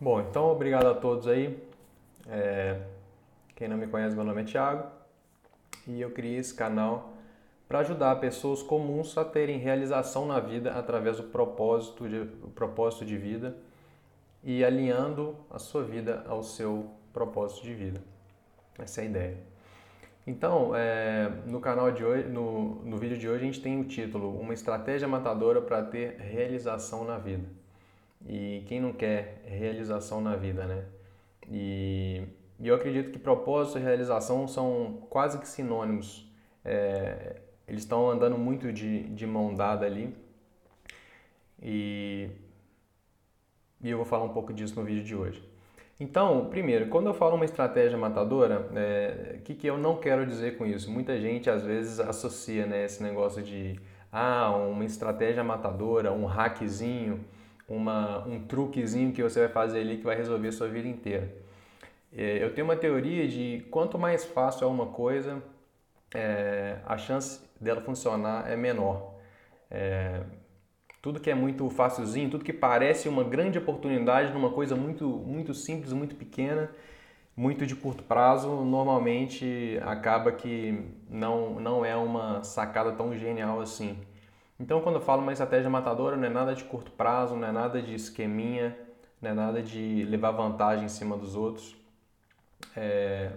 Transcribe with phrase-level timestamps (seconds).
[0.00, 1.60] Bom, então obrigado a todos aí.
[2.28, 2.80] É,
[3.56, 4.86] quem não me conhece, meu nome é Thiago
[5.88, 7.14] e eu criei esse canal
[7.66, 13.18] para ajudar pessoas comuns a terem realização na vida através do propósito de, propósito de
[13.18, 13.56] vida
[14.44, 18.00] e alinhando a sua vida ao seu propósito de vida.
[18.78, 19.36] Essa é a ideia.
[20.24, 23.84] Então, é, no canal de hoje, no, no vídeo de hoje, a gente tem o
[23.84, 27.48] título Uma estratégia matadora para ter realização na vida.
[28.26, 30.84] E quem não quer realização na vida, né?
[31.50, 32.24] E,
[32.60, 36.28] eu acredito que propósito e realização são quase que sinônimos.
[36.64, 37.36] É,
[37.66, 40.14] eles estão andando muito de, de mão dada ali.
[41.62, 42.28] E,
[43.80, 45.48] e eu vou falar um pouco disso no vídeo de hoje.
[46.00, 50.24] Então, primeiro, quando eu falo uma estratégia matadora, o é, que, que eu não quero
[50.26, 50.90] dizer com isso?
[50.90, 53.80] Muita gente às vezes associa né, esse negócio de
[54.12, 57.24] ah, uma estratégia matadora, um hackzinho
[57.68, 61.30] uma, um truquezinho que você vai fazer ali que vai resolver a sua vida inteira.
[62.12, 65.42] É, eu tenho uma teoria de quanto mais fácil é uma coisa,
[66.14, 69.14] é, a chance dela funcionar é menor.
[69.70, 70.22] É,
[71.02, 75.54] tudo que é muito facilzinho, tudo que parece uma grande oportunidade numa coisa muito, muito
[75.54, 76.70] simples, muito pequena,
[77.36, 83.96] muito de curto prazo, normalmente acaba que não, não é uma sacada tão genial assim.
[84.60, 87.52] Então, quando eu falo uma estratégia matadora, não é nada de curto prazo, não é
[87.52, 88.76] nada de esqueminha,
[89.22, 91.76] não é nada de levar vantagem em cima dos outros.
[92.76, 93.30] É...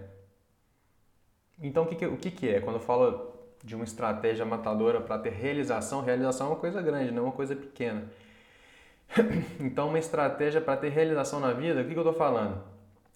[1.62, 2.60] Então, o que, o que, que é?
[2.60, 3.32] Quando eu falo
[3.64, 7.32] de uma estratégia matadora para ter realização, realização é uma coisa grande, não é uma
[7.32, 8.10] coisa pequena.
[9.60, 12.64] Então, uma estratégia para ter realização na vida, o que, que eu estou falando?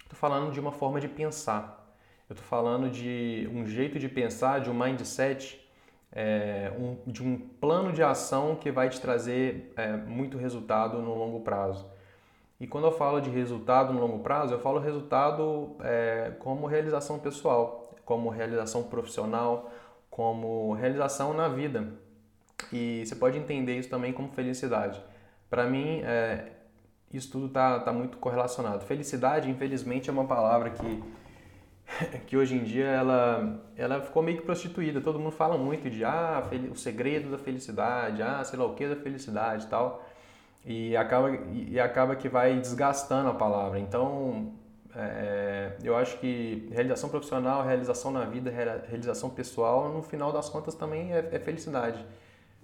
[0.04, 1.84] Estou falando de uma forma de pensar.
[2.30, 5.65] Eu estou falando de um jeito de pensar, de um mindset
[6.16, 11.14] é, um, de um plano de ação que vai te trazer é, muito resultado no
[11.14, 11.86] longo prazo.
[12.58, 17.20] E quando eu falo de resultado no longo prazo, eu falo resultado é, como realização
[17.20, 19.70] pessoal, como realização profissional,
[20.10, 21.90] como realização na vida.
[22.72, 25.04] E você pode entender isso também como felicidade.
[25.50, 26.54] Para mim, é,
[27.12, 28.86] isso tudo está tá muito correlacionado.
[28.86, 31.04] Felicidade, infelizmente, é uma palavra que
[32.28, 35.02] que hoje em dia ela, ela ficou meio que prostituída.
[35.02, 38.88] Todo mundo fala muito de ah, o segredo da felicidade, ah, sei lá o que
[38.88, 40.06] da felicidade e tal.
[40.66, 43.80] E acaba, e acaba que vai desgastando a palavra.
[43.80, 44.54] Então,
[44.96, 50.74] é, eu acho que realização profissional, realização na vida, realização pessoal, no final das contas
[50.74, 52.04] também é, é felicidade.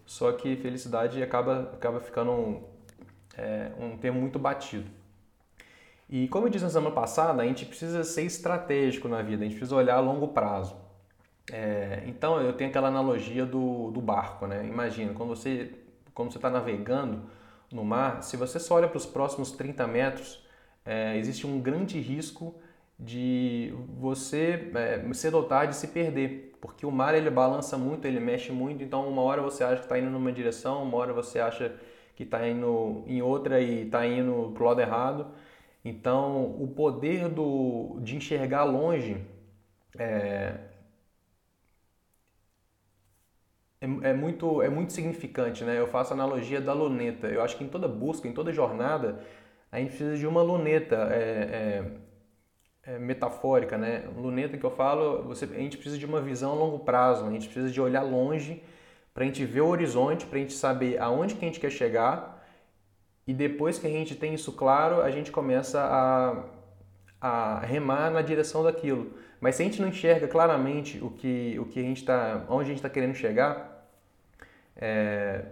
[0.06, 2.64] Só que felicidade acaba, acaba ficando um,
[3.38, 4.90] é, um termo muito batido.
[6.12, 9.48] E como eu disse na semana passada, a gente precisa ser estratégico na vida, a
[9.48, 10.76] gente precisa olhar a longo prazo.
[11.52, 14.66] É, então eu tenho aquela analogia do, do barco, né?
[14.66, 15.72] Imagina, quando você
[16.14, 17.24] quando você está navegando
[17.72, 20.46] no mar, se você só olha para os próximos 30 metros,
[20.86, 22.56] é, existe um grande risco
[23.00, 28.20] de você é, cedo ou tarde se perder, porque o mar ele balança muito, ele
[28.20, 31.40] mexe muito, então uma hora você acha que está indo numa direção, uma hora você
[31.40, 31.74] acha
[32.16, 35.28] que está indo em outra e está indo para o lado errado.
[35.84, 39.18] Então, o poder do, de enxergar longe
[39.98, 40.60] é,
[43.82, 45.64] é, é, muito, é muito significante.
[45.64, 45.80] Né?
[45.80, 47.28] Eu faço analogia da luneta.
[47.28, 49.20] Eu acho que em toda busca, em toda jornada,
[49.72, 51.92] a gente precisa de uma luneta é,
[52.86, 53.78] é, é metafórica.
[53.78, 54.08] Né?
[54.16, 57.32] Luneta que eu falo, você, a gente precisa de uma visão a longo prazo, a
[57.32, 58.62] gente precisa de olhar longe
[59.14, 61.72] para a gente ver o horizonte, para a gente saber aonde que a gente quer
[61.72, 62.31] chegar
[63.28, 66.44] e depois que a gente tem isso claro, a gente começa a,
[67.22, 69.14] a remar na direção daquilo.
[69.40, 72.64] Mas se a gente não enxerga claramente o que, o que a gente está, onde
[72.64, 73.88] a gente está querendo chegar,
[74.76, 75.46] é,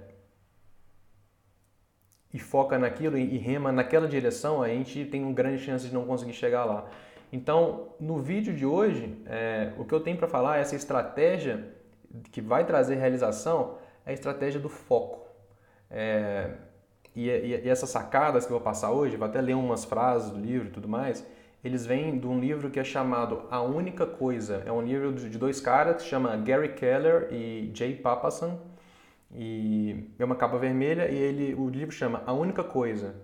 [2.34, 5.94] e foca naquilo e, e rema naquela direção, a gente tem uma grande chance de
[5.94, 6.90] não conseguir chegar lá.
[7.32, 11.74] Então, no vídeo de hoje, é, o que eu tenho para falar é essa estratégia
[12.32, 15.28] que vai trazer realização, é a estratégia do foco.
[15.92, 16.52] É,
[17.20, 20.30] e, e, e, essas sacadas que eu vou passar hoje, vou até ler umas frases
[20.30, 21.26] do livro e tudo mais,
[21.64, 24.64] eles vêm de um livro que é chamado A Única Coisa.
[24.66, 28.58] É um livro de dois caras que se chama Gary Keller e Jay Papasan.
[29.36, 33.16] E é uma capa vermelha e ele, o livro chama A Única Coisa.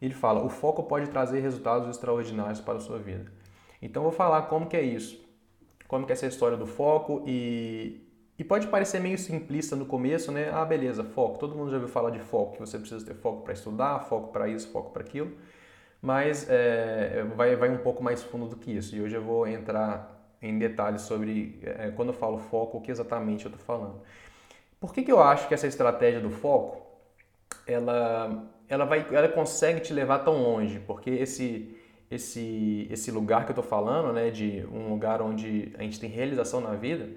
[0.00, 3.30] Ele fala, o foco pode trazer resultados extraordinários para a sua vida.
[3.80, 5.22] Então eu vou falar como que é isso.
[5.86, 8.00] Como que é essa história do foco e,
[8.42, 10.50] e pode parecer meio simplista no começo, né?
[10.52, 11.38] Ah, beleza, foco.
[11.38, 14.32] Todo mundo já ouviu falar de foco, que você precisa ter foco para estudar, foco
[14.32, 15.30] para isso, foco para aquilo.
[16.00, 18.96] Mas é, vai, vai um pouco mais fundo do que isso.
[18.96, 22.90] E hoje eu vou entrar em detalhes sobre, é, quando eu falo foco, o que
[22.90, 24.00] exatamente eu estou falando.
[24.80, 26.84] Por que, que eu acho que essa estratégia do foco
[27.64, 31.76] ela, ela, vai, ela consegue te levar tão longe, porque esse,
[32.10, 36.10] esse, esse lugar que eu estou falando, né, de um lugar onde a gente tem
[36.10, 37.08] realização na vida,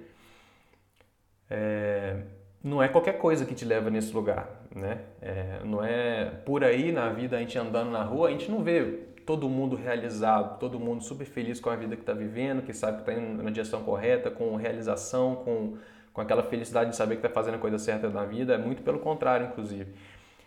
[1.50, 2.16] é,
[2.62, 5.00] não é qualquer coisa que te leva nesse lugar, né?
[5.22, 8.62] É, não é por aí na vida a gente andando na rua, a gente não
[8.62, 12.72] vê todo mundo realizado, todo mundo super feliz com a vida que está vivendo, que
[12.72, 15.76] sabe que está indo na direção correta, com realização, com,
[16.12, 18.82] com aquela felicidade de saber que está fazendo a coisa certa na vida, é muito
[18.82, 19.92] pelo contrário, inclusive.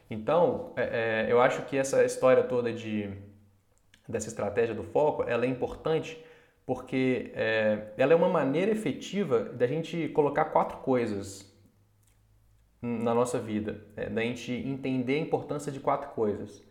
[0.09, 3.09] Então, é, é, eu acho que essa história toda de,
[4.07, 6.23] dessa estratégia do foco, ela é importante
[6.69, 11.51] porque é, ela é uma maneira efetiva da gente colocar quatro coisas
[12.79, 16.63] na nossa vida, é, da gente entender a importância de quatro coisas.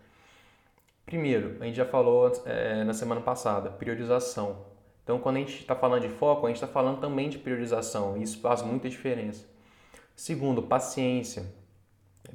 [1.04, 4.66] Primeiro, a gente já falou é, na semana passada, priorização.
[5.02, 8.16] Então, quando a gente está falando de foco, a gente está falando também de priorização,
[8.16, 9.48] e isso faz muita diferença.
[10.14, 11.44] Segundo, paciência.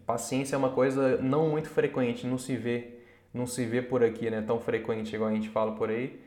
[0.05, 2.99] Paciência é uma coisa não muito frequente, não se vê,
[3.33, 4.41] não se vê por aqui, né?
[4.41, 6.22] Tão frequente igual a gente fala por aí.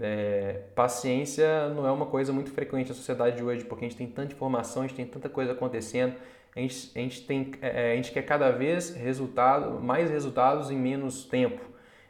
[0.00, 3.98] É, paciência não é uma coisa muito frequente na sociedade de hoje, porque a gente
[3.98, 6.14] tem tanta informação, a gente tem tanta coisa acontecendo,
[6.56, 10.70] a gente, a gente, tem, é, é, a gente quer cada vez resultado, mais resultados
[10.70, 11.60] em menos tempo.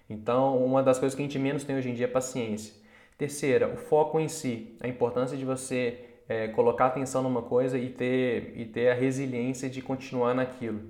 [0.09, 2.75] Então, uma das coisas que a gente menos tem hoje em dia é paciência.
[3.17, 7.89] Terceira, o foco em si, a importância de você é, colocar atenção numa coisa e
[7.89, 10.81] ter, e ter a resiliência de continuar naquilo.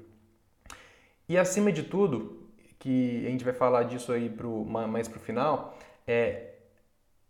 [1.28, 2.42] E acima de tudo,
[2.78, 6.51] que a gente vai falar disso aí pro, mais para o final, é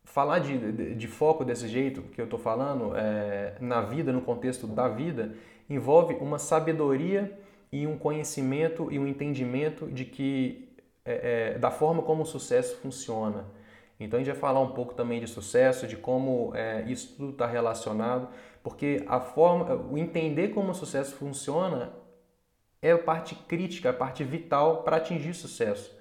[0.05, 4.21] falar de, de, de, foco desse jeito que eu estou falando, é, na vida, no
[4.21, 5.35] contexto da vida,
[5.69, 7.39] envolve uma sabedoria
[7.71, 10.69] e um conhecimento e um entendimento de que
[11.05, 13.47] é, é, da forma como o sucesso funciona.
[13.99, 17.33] Então a gente vai falar um pouco também de sucesso, de como é, isso tudo
[17.33, 18.29] está relacionado,
[18.63, 21.93] porque a forma, o entender como o sucesso funciona
[22.81, 25.97] é a parte crítica, a parte vital para atingir sucesso.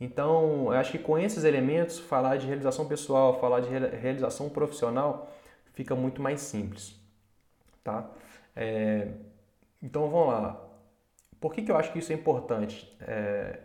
[0.00, 5.30] Então, eu acho que com esses elementos, falar de realização pessoal, falar de realização profissional,
[5.74, 6.98] fica muito mais simples,
[7.84, 8.10] tá?
[8.56, 9.08] É,
[9.82, 10.60] então, vamos lá.
[11.38, 12.90] Por que, que eu acho que isso é importante?
[13.00, 13.58] É,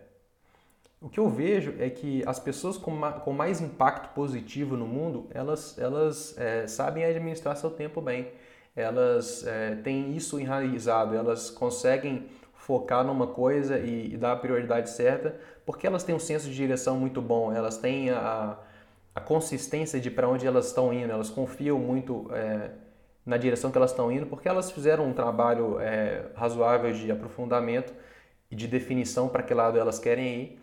[1.00, 4.86] o que eu vejo é que as pessoas com, ma com mais impacto positivo no
[4.86, 8.30] mundo, elas, elas é, sabem administrar seu tempo bem.
[8.74, 12.26] Elas é, têm isso enraizado, elas conseguem
[12.66, 16.54] focar numa coisa e, e, dar a prioridade certa, porque elas têm um senso de
[16.54, 18.58] direção muito bom, elas têm a,
[19.14, 22.70] a consistência de para onde elas estão indo, elas confiam muito é,
[23.24, 27.94] na direção que elas estão indo, porque elas fizeram um trabalho é, razoável de aprofundamento
[28.50, 30.58] e de definição para que lado elas querem ir.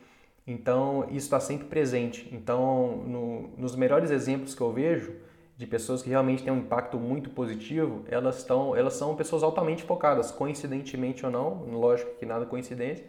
[0.45, 2.27] Então, isso está sempre presente.
[2.33, 5.13] Então, no, nos melhores exemplos que eu vejo,
[5.57, 9.83] de pessoas que realmente têm um impacto muito positivo, elas, estão, elas são pessoas altamente
[9.83, 13.05] focadas, coincidentemente ou não, lógico que nada coincidência,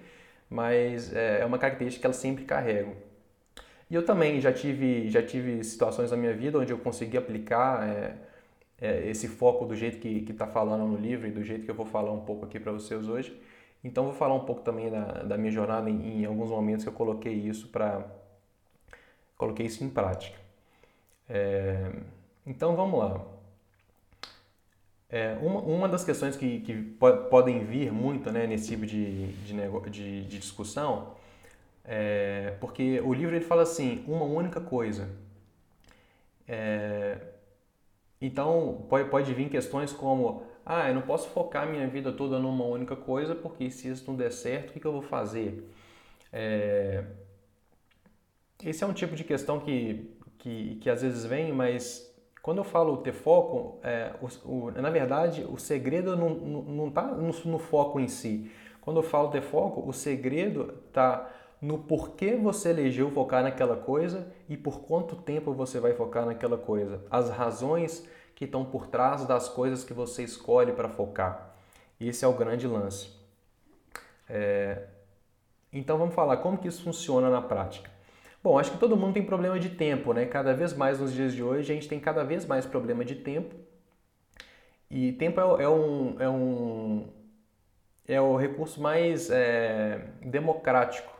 [0.48, 2.94] mas é, é uma característica que elas sempre carregam.
[3.90, 7.88] E eu também já tive, já tive situações na minha vida onde eu consegui aplicar
[7.88, 8.16] é,
[8.80, 11.74] é, esse foco do jeito que está falando no livro e do jeito que eu
[11.74, 13.38] vou falar um pouco aqui para vocês hoje.
[13.82, 16.88] Então vou falar um pouco também da, da minha jornada em, em alguns momentos que
[16.88, 18.04] eu coloquei isso para
[19.36, 20.38] coloquei isso em prática.
[21.28, 21.90] É,
[22.46, 23.20] então vamos lá.
[25.08, 26.74] É, uma, uma das questões que, que
[27.30, 29.54] podem vir muito né, nesse tipo de, de,
[29.90, 31.14] de, de discussão
[31.84, 35.08] é porque o livro ele fala assim, uma única coisa.
[36.48, 37.18] É,
[38.20, 42.64] então pode, pode vir questões como, ah, eu não posso focar minha vida toda numa
[42.64, 45.70] única coisa porque se isso não der certo, o que, que eu vou fazer?
[46.32, 47.04] É,
[48.64, 52.13] esse é um tipo de questão que, que, que às vezes vem, mas
[52.44, 57.32] quando eu falo ter foco, é, o, o, na verdade, o segredo não está no,
[57.32, 58.52] no, foco em si.
[58.82, 61.26] Quando eu falo ter foco, o segredo está
[61.58, 66.58] no porquê você elegeu focar naquela coisa e por quanto tempo você vai focar naquela
[66.58, 67.02] coisa.
[67.10, 71.56] As razões que estão por trás das coisas que você escolhe para focar.
[71.98, 73.08] Esse é o grande lance.
[74.28, 74.82] É...
[75.72, 77.93] Então vamos falar como que isso funciona na prática.
[78.44, 80.26] Bom, acho que todo mundo tem problema de tempo, né?
[80.26, 83.14] Cada vez mais nos dias de hoje a gente tem cada vez mais problema de
[83.14, 83.54] tempo.
[84.90, 87.08] E tempo é, é um, é, um,
[88.06, 91.10] é o recurso mais é, democrático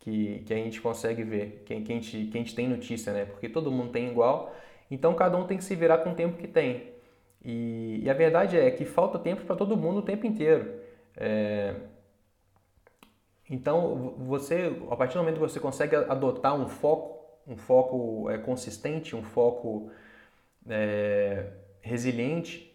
[0.00, 3.12] que, que a gente consegue ver, que, que, a gente, que a gente tem notícia,
[3.12, 3.26] né?
[3.26, 4.52] Porque todo mundo tem igual,
[4.90, 6.94] então cada um tem que se virar com o tempo que tem.
[7.44, 10.80] E, e a verdade é que falta tempo para todo mundo o tempo inteiro.
[11.16, 11.76] É,
[13.48, 18.38] então, você, a partir do momento que você consegue adotar um foco, um foco é,
[18.38, 19.90] consistente, um foco
[20.68, 21.46] é,
[21.80, 22.74] resiliente,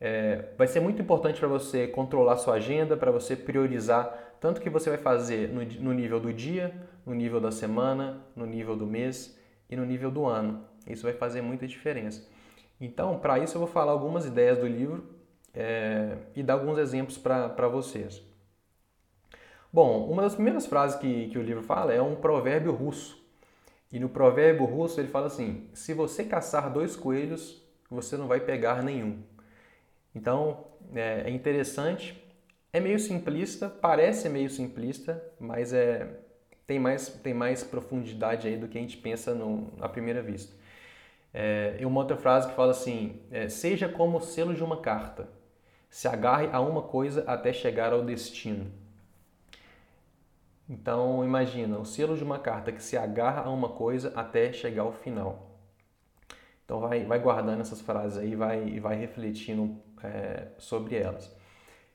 [0.00, 4.70] é, vai ser muito importante para você controlar sua agenda, para você priorizar tanto que
[4.70, 6.74] você vai fazer no, no nível do dia,
[7.04, 9.38] no nível da semana, no nível do mês
[9.68, 10.64] e no nível do ano.
[10.86, 12.26] Isso vai fazer muita diferença.
[12.80, 15.04] Então, para isso, eu vou falar algumas ideias do livro
[15.52, 18.22] é, e dar alguns exemplos para vocês.
[19.72, 23.20] Bom, uma das primeiras frases que, que o livro fala é um provérbio russo.
[23.92, 28.40] E no provérbio russo ele fala assim: se você caçar dois coelhos, você não vai
[28.40, 29.22] pegar nenhum.
[30.14, 32.20] Então é, é interessante,
[32.72, 36.18] é meio simplista, parece meio simplista, mas é
[36.66, 40.52] tem mais tem mais profundidade aí do que a gente pensa no, à primeira vista.
[41.32, 44.80] É, e uma outra frase que fala assim: é, seja como o selo de uma
[44.80, 45.28] carta,
[45.88, 48.79] se agarre a uma coisa até chegar ao destino.
[50.70, 54.82] Então imagina o selo de uma carta que se agarra a uma coisa até chegar
[54.82, 55.50] ao final.
[56.64, 61.34] Então vai, vai guardando essas frases aí vai, e vai refletindo é, sobre elas.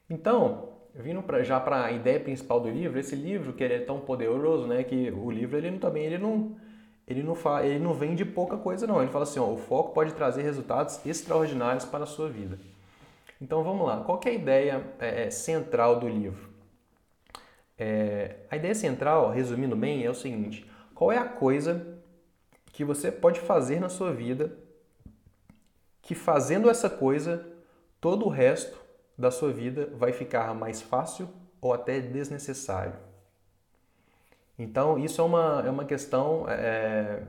[0.10, 3.80] Então, vindo pra, já para a ideia principal do livro, esse livro que ele é
[3.80, 6.58] tão poderoso, né, que o livro ele também ele não
[7.08, 9.02] ele não, ele não vem de pouca coisa, não.
[9.02, 12.58] Ele fala assim: ó, o foco pode trazer resultados extraordinários para a sua vida.
[13.40, 14.04] Então vamos lá.
[14.04, 16.55] Qual é a ideia é, é, central do livro?
[17.78, 22.00] É, a ideia central, resumindo bem, é o seguinte: qual é a coisa
[22.72, 24.58] que você pode fazer na sua vida
[26.02, 27.46] que fazendo essa coisa,
[28.00, 28.80] todo o resto
[29.18, 31.28] da sua vida vai ficar mais fácil
[31.60, 32.94] ou até desnecessário?
[34.58, 37.24] Então, isso é uma, é uma questão é,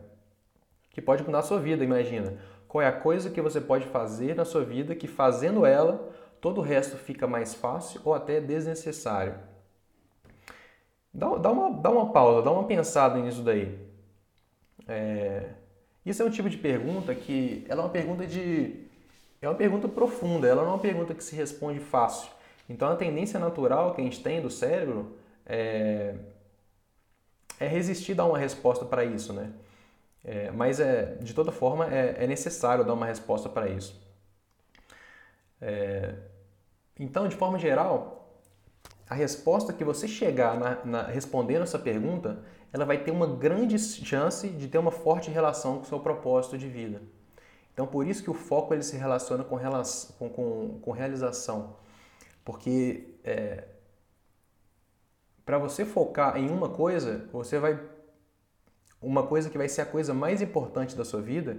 [0.91, 2.39] que pode mudar a sua vida, imagina.
[2.69, 6.59] Qual é a coisa que você pode fazer na sua vida que, fazendo ela, todo
[6.59, 9.35] o resto fica mais fácil ou até desnecessário?
[11.17, 13.79] Dá, dá, uma, dá uma pausa, dá uma pensada nisso daí.
[14.87, 15.49] É,
[16.05, 18.85] isso é um tipo de pergunta que ela é uma pergunta de
[19.41, 22.31] é uma pergunta profunda, ela não é uma pergunta que se responde fácil.
[22.69, 26.17] Então a tendência natural que a gente tem do cérebro é,
[27.59, 29.53] é resistir a dar uma resposta para isso, né?
[30.25, 33.99] É, mas é, de toda forma é, é, necessário dar uma resposta para isso.
[35.61, 36.15] É,
[36.99, 38.16] então, de forma geral,
[39.09, 43.79] a resposta que você chegar na, na, respondendo essa pergunta, ela vai ter uma grande
[43.79, 47.01] chance de ter uma forte relação com o seu propósito de vida.
[47.73, 49.59] Então, por isso que o foco ele se relaciona com,
[50.19, 51.77] com, com, com realização.
[52.45, 53.65] Porque é,
[55.45, 57.79] para você focar em uma coisa, você vai
[59.01, 61.59] uma coisa que vai ser a coisa mais importante da sua vida,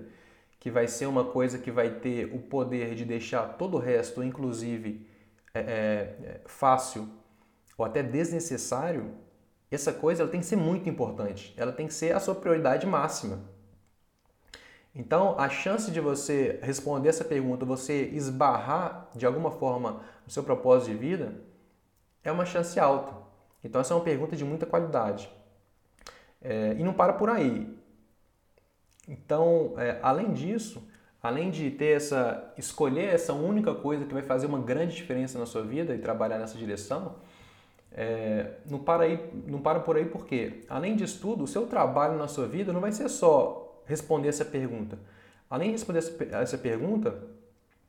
[0.59, 4.23] que vai ser uma coisa que vai ter o poder de deixar todo o resto,
[4.23, 5.07] inclusive
[5.53, 7.07] é, é, fácil
[7.77, 9.13] ou até desnecessário,
[9.69, 11.53] essa coisa ela tem que ser muito importante.
[11.57, 13.39] Ela tem que ser a sua prioridade máxima.
[14.95, 20.43] Então, a chance de você responder essa pergunta, você esbarrar de alguma forma no seu
[20.43, 21.35] propósito de vida,
[22.23, 23.13] é uma chance alta.
[23.63, 25.29] Então, essa é uma pergunta de muita qualidade.
[26.41, 27.77] É, e não para por aí.
[29.07, 30.87] Então, é, além disso,
[31.21, 35.45] além de ter essa escolher essa única coisa que vai fazer uma grande diferença na
[35.45, 37.17] sua vida e trabalhar nessa direção,
[37.91, 42.17] é, não, para aí, não para por aí porque, além disso tudo, o seu trabalho
[42.17, 44.97] na sua vida não vai ser só responder essa pergunta.
[45.49, 47.23] Além de responder essa, essa pergunta,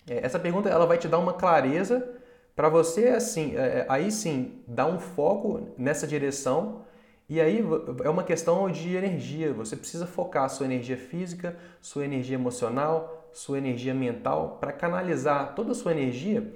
[0.09, 2.17] é, essa pergunta ela vai te dar uma clareza
[2.55, 6.83] para você, assim, é, é, aí sim, dar um foco nessa direção
[7.29, 7.63] e aí
[8.03, 9.53] é uma questão de energia.
[9.53, 15.73] Você precisa focar sua energia física, sua energia emocional, sua energia mental para canalizar toda
[15.73, 16.53] a sua energia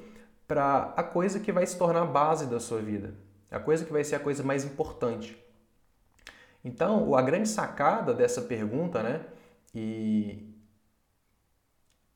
[0.49, 3.15] para a coisa que vai se tornar a base da sua vida,
[3.53, 5.37] a coisa que vai ser a coisa mais importante.
[6.65, 9.25] Então, a grande sacada dessa pergunta, né,
[9.75, 10.49] e,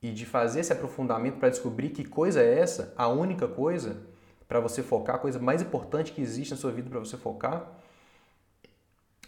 [0.01, 4.01] e de fazer esse aprofundamento para descobrir que coisa é essa, a única coisa
[4.47, 7.69] para você focar, a coisa mais importante que existe na sua vida para você focar,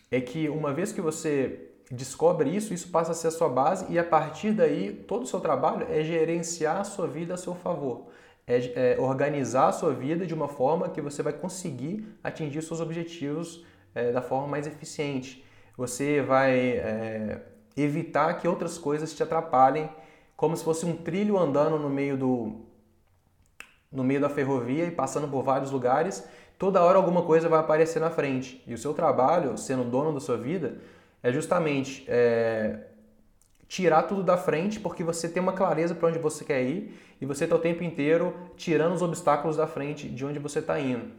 [0.10, 3.86] é que uma vez que você descobre isso, isso passa a ser a sua base
[3.89, 7.56] e a partir daí todo o seu trabalho é gerenciar a sua vida a seu
[7.56, 8.08] favor.
[8.50, 12.82] É, é organizar a sua vida de uma forma que você vai conseguir atingir seus
[12.82, 13.63] objetivos
[13.96, 15.46] é, da forma mais eficiente.
[15.77, 17.41] Você vai é,
[17.77, 19.89] evitar que outras coisas te atrapalhem
[20.36, 22.65] como se fosse um trilho andando no meio do
[23.91, 26.27] no meio da ferrovia e passando por vários lugares,
[26.58, 28.63] toda hora alguma coisa vai aparecer na frente.
[28.68, 30.77] E o seu trabalho, sendo dono da sua vida,
[31.24, 32.88] é justamente é,
[33.70, 37.26] tirar tudo da frente, porque você tem uma clareza para onde você quer ir e
[37.26, 41.12] você está o tempo inteiro tirando os obstáculos da frente de onde você está indo.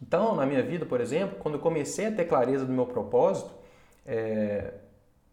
[0.00, 3.50] Então, na minha vida, por exemplo, quando eu comecei a ter clareza do meu propósito,
[4.04, 4.74] é,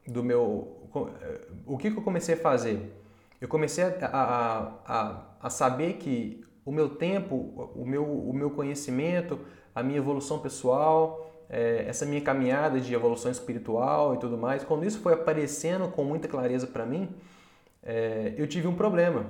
[0.08, 0.80] do meu
[1.22, 2.80] é, o que, que eu comecei a fazer?
[3.42, 7.36] Eu comecei a, a, a, a saber que o meu tempo,
[7.75, 9.39] o meu, o meu conhecimento,
[9.75, 14.85] a minha evolução pessoal, é, essa minha caminhada de evolução espiritual e tudo mais, quando
[14.85, 17.09] isso foi aparecendo com muita clareza para mim,
[17.81, 19.25] é, eu tive um problema.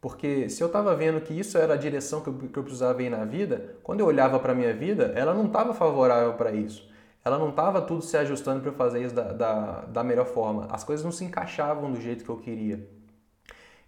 [0.00, 3.00] Porque se eu estava vendo que isso era a direção que eu, que eu precisava
[3.02, 6.50] ir na vida, quando eu olhava para a minha vida, ela não estava favorável para
[6.50, 6.90] isso.
[7.24, 10.66] Ela não estava tudo se ajustando para eu fazer isso da, da, da melhor forma.
[10.70, 12.84] As coisas não se encaixavam do jeito que eu queria.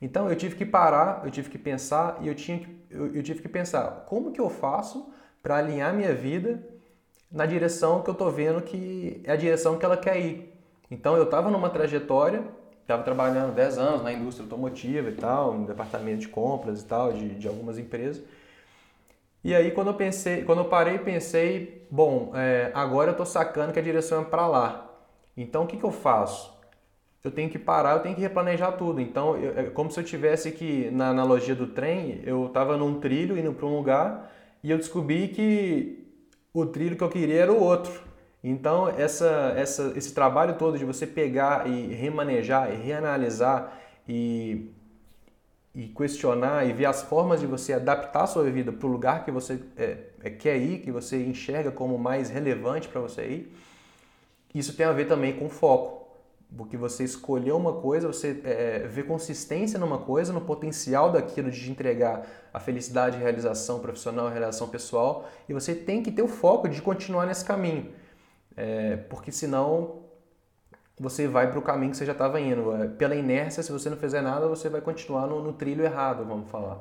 [0.01, 3.23] Então eu tive que parar, eu tive que pensar e eu, tinha que, eu, eu
[3.23, 6.63] tive que pensar como que eu faço para alinhar minha vida
[7.35, 10.55] na direção que eu estou vendo que é a direção que ela quer ir.
[10.91, 12.45] Então eu estava numa trajetória
[12.85, 17.13] estava trabalhando 10 anos na indústria automotiva e tal, no departamento de compras e tal,
[17.13, 18.23] de, de algumas empresas.
[19.43, 23.73] E aí quando eu pensei, quando eu parei pensei, bom, é, agora eu estou sacando
[23.73, 24.91] que a direção é para lá.
[25.37, 26.53] Então o que, que eu faço?
[27.23, 29.01] Eu tenho que parar, eu tenho que replanejar tudo.
[29.01, 33.01] Então eu, é como se eu tivesse que, na analogia do trem, eu estava num
[33.01, 34.31] trilho indo para um lugar
[34.63, 36.04] e eu descobri que
[36.55, 37.93] o trilho que eu queria era o outro.
[38.43, 43.77] Então, essa, essa, esse trabalho todo de você pegar e remanejar e reanalisar
[44.09, 44.71] e,
[45.75, 49.25] e questionar e ver as formas de você adaptar a sua vida para o lugar
[49.25, 53.57] que você é, é, quer ir, que você enxerga como mais relevante para você ir,
[54.55, 56.04] isso tem a ver também com foco.
[56.57, 61.61] Porque você escolheu uma coisa, você é, vê consistência numa coisa, no potencial daquilo de
[61.61, 66.23] te entregar a felicidade, a realização profissional, a realização pessoal, e você tem que ter
[66.23, 67.93] o foco de continuar nesse caminho
[68.57, 70.05] é, porque senão
[70.99, 72.75] você vai para o caminho que você já estava indo.
[72.75, 76.25] É, pela inércia, se você não fizer nada, você vai continuar no, no trilho errado,
[76.25, 76.79] vamos falar.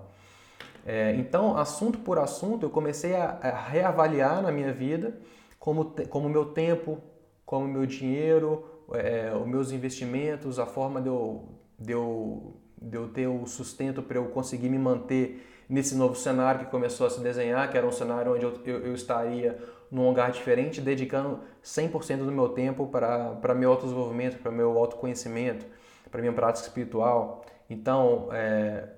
[0.86, 5.18] É, então, assunto por assunto, eu comecei a, a reavaliar na minha vida
[5.60, 7.00] como, como meu tempo,
[7.46, 11.50] como meu dinheiro, é, os meus investimentos, a forma de eu,
[11.80, 16.66] de eu, de eu ter o sustento para eu conseguir me manter nesse novo cenário
[16.66, 19.58] que começou a se desenhar, que era um cenário onde eu, eu, eu estaria
[19.90, 25.66] num lugar diferente, dedicando 100% do meu tempo para, meu autodesenvolvimento, para meu autoconhecimento,
[26.10, 27.46] para minha prática espiritual.
[27.69, 28.89] Então, é,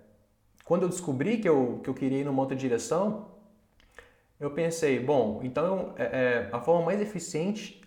[0.63, 3.27] quando eu descobri que eu, que eu queria ir numa outra direção,
[4.39, 7.81] eu pensei, bom, então é, é, a forma mais eficiente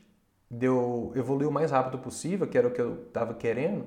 [0.50, 3.84] de eu evoluir o mais rápido possível, que era o que eu estava querendo,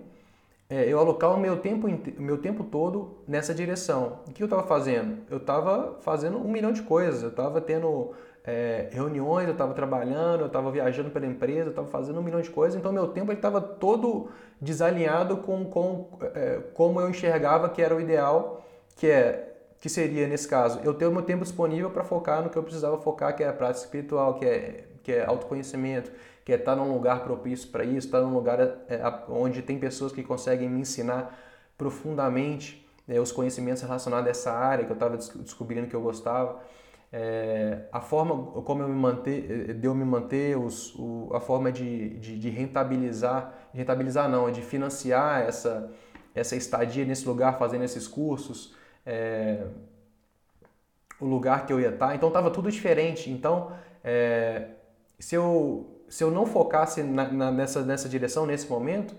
[0.70, 4.20] é eu alocar o meu tempo, meu tempo todo nessa direção.
[4.28, 5.18] O que eu estava fazendo?
[5.30, 10.42] Eu estava fazendo um milhão de coisas, eu estava tendo é, reuniões, eu estava trabalhando,
[10.42, 13.32] eu estava viajando pela empresa, eu estava fazendo um milhão de coisas, então meu tempo
[13.32, 14.30] estava todo
[14.62, 18.64] desalinhado com, com é, como eu enxergava que era o ideal,
[18.96, 19.48] que é
[19.80, 22.64] que seria nesse caso eu ter o meu tempo disponível para focar no que eu
[22.64, 26.12] precisava focar, que é a prática espiritual, que é que é autoconhecimento,
[26.44, 30.12] que é estar num lugar propício para isso, estar num lugar é, onde tem pessoas
[30.12, 31.38] que conseguem me ensinar
[31.78, 36.62] profundamente é, os conhecimentos relacionados a essa área que eu estava descobrindo que eu gostava
[37.14, 41.72] é, a forma como eu me manter, de eu me manter, os, o, a forma
[41.72, 45.92] de, de, de, rentabilizar, rentabilizar não, de financiar essa,
[46.34, 48.74] essa estadia nesse lugar, fazendo esses cursos,
[49.06, 49.66] é,
[51.20, 52.16] o lugar que eu ia estar.
[52.16, 53.30] Então estava tudo diferente.
[53.30, 53.74] Então,
[54.04, 54.70] é,
[55.20, 59.16] se, eu, se eu não focasse na, na, nessa, nessa direção, nesse momento,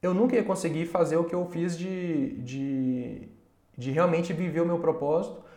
[0.00, 3.28] eu nunca ia conseguir fazer o que eu fiz de, de,
[3.76, 5.50] de realmente viver o meu propósito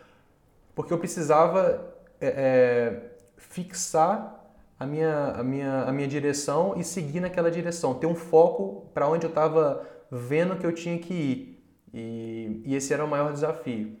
[0.74, 3.02] porque eu precisava é, é,
[3.36, 4.44] fixar
[4.78, 9.08] a minha, a, minha, a minha direção e seguir naquela direção, ter um foco para
[9.08, 11.64] onde eu estava vendo que eu tinha que ir.
[11.92, 13.96] E, e esse era o maior desafio.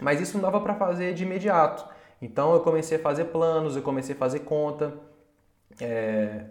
[0.00, 1.84] Mas isso não dava para fazer de imediato.
[2.22, 4.94] Então eu comecei a fazer planos, eu comecei a fazer conta.
[5.80, 6.44] É...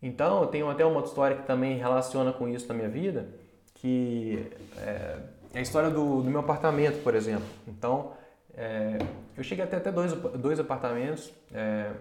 [0.00, 3.28] Então eu tenho até uma história que também relaciona com isso na minha vida,
[3.74, 5.18] que é,
[5.54, 7.46] é a história do, do meu apartamento, por exemplo.
[7.66, 8.12] Então
[8.54, 8.98] é,
[9.36, 11.32] eu cheguei até até dois, dois apartamentos.
[11.52, 11.92] É,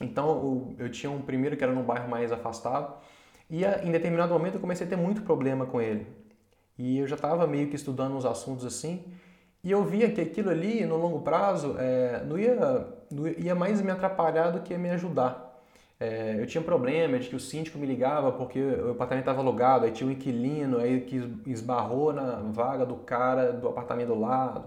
[0.00, 2.94] então eu, eu tinha um primeiro que era num bairro mais afastado
[3.48, 6.06] e em determinado momento eu comecei a ter muito problema com ele.
[6.78, 9.04] E eu já estava meio que estudando uns assuntos assim
[9.64, 13.80] e eu via que aquilo ali no longo prazo é, não, ia, não ia mais
[13.80, 15.52] me atrapalhar do que me ajudar.
[16.00, 19.84] É, eu tinha problema de que o síndico me ligava porque o apartamento estava alugado,
[19.84, 24.64] aí tinha um inquilino aí que esbarrou na vaga do cara do apartamento do lado.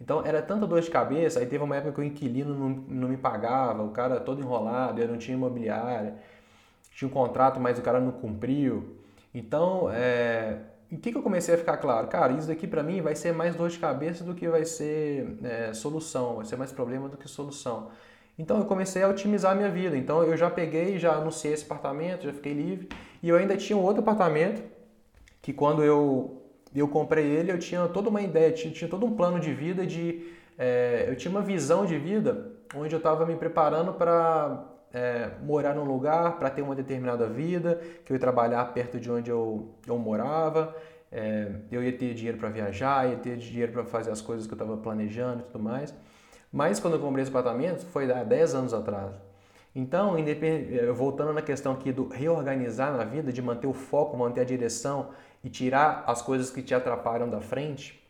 [0.00, 3.08] Então era tanta dor de cabeça, aí teve uma época que o inquilino não, não
[3.08, 6.14] me pagava, o cara todo enrolado, eu não tinha imobiliária,
[6.94, 8.96] tinha um contrato, mas o cara não cumpriu.
[9.34, 10.58] Então, é,
[10.90, 12.06] o que, que eu comecei a ficar claro?
[12.08, 15.38] Cara, isso daqui para mim vai ser mais dor de cabeça do que vai ser
[15.42, 17.90] é, solução, vai ser mais problema do que solução.
[18.38, 19.96] Então eu comecei a otimizar a minha vida.
[19.96, 22.88] Então eu já peguei, já anunciei esse apartamento, já fiquei livre.
[23.22, 24.62] E eu ainda tinha um outro apartamento
[25.42, 26.42] que quando eu
[26.74, 29.86] eu comprei ele, eu tinha toda uma ideia, tinha, tinha todo um plano de vida
[29.86, 30.32] de.
[30.58, 34.62] É, eu tinha uma visão de vida onde eu estava me preparando para
[34.96, 39.12] é, morar num lugar, para ter uma determinada vida, que eu ia trabalhar perto de
[39.12, 40.74] onde eu, eu morava,
[41.12, 44.54] é, eu ia ter dinheiro para viajar, ia ter dinheiro para fazer as coisas que
[44.54, 45.94] eu estava planejando e tudo mais.
[46.50, 49.14] Mas quando eu comprei esse apartamento, foi há 10 anos atrás.
[49.74, 50.16] Então,
[50.94, 55.10] voltando na questão aqui do reorganizar na vida, de manter o foco, manter a direção
[55.44, 58.02] e tirar as coisas que te atrapalham da frente,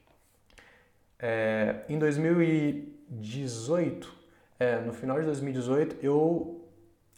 [1.19, 4.15] é, em 2018,
[4.61, 6.63] é, no final de 2018, eu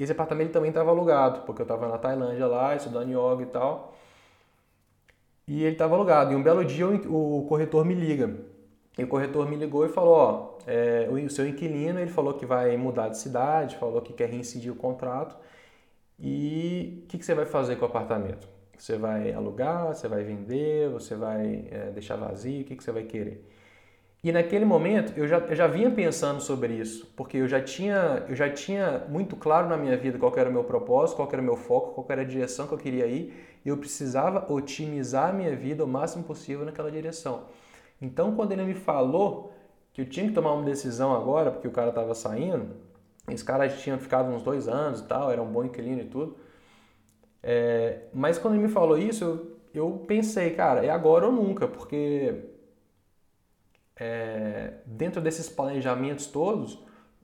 [0.04, 3.94] esse apartamento também estava alugado, porque eu estava na Tailândia lá, estudando yoga e tal.
[5.46, 6.32] E ele estava alugado.
[6.32, 8.36] E um belo dia o, corretor me liga.
[8.96, 12.46] E o corretor me ligou e falou, ó, é, o seu inquilino, ele falou que
[12.46, 15.36] vai mudar de cidade, falou que quer reincidir o contrato.
[16.18, 18.48] E o que, que você vai fazer com o apartamento?
[18.76, 22.92] Você vai alugar, você vai vender, você vai é, deixar vazio, o que, que você
[22.92, 23.44] vai querer?
[24.22, 28.24] E naquele momento eu já, eu já vinha pensando sobre isso, porque eu já, tinha,
[28.28, 31.40] eu já tinha muito claro na minha vida qual era o meu propósito, qual era
[31.40, 33.32] o meu foco, qual era a direção que eu queria ir,
[33.64, 37.44] e eu precisava otimizar a minha vida o máximo possível naquela direção.
[38.02, 39.52] Então, quando ele me falou
[39.92, 42.70] que eu tinha que tomar uma decisão agora, porque o cara estava saindo,
[43.28, 46.36] esse cara tinha ficado uns dois anos e tal, era um bom inquilino e tudo,
[47.40, 51.68] é, mas quando ele me falou isso, eu, eu pensei, cara, é agora ou nunca,
[51.68, 52.47] porque
[53.98, 56.78] é, dentro desses planejamentos todos,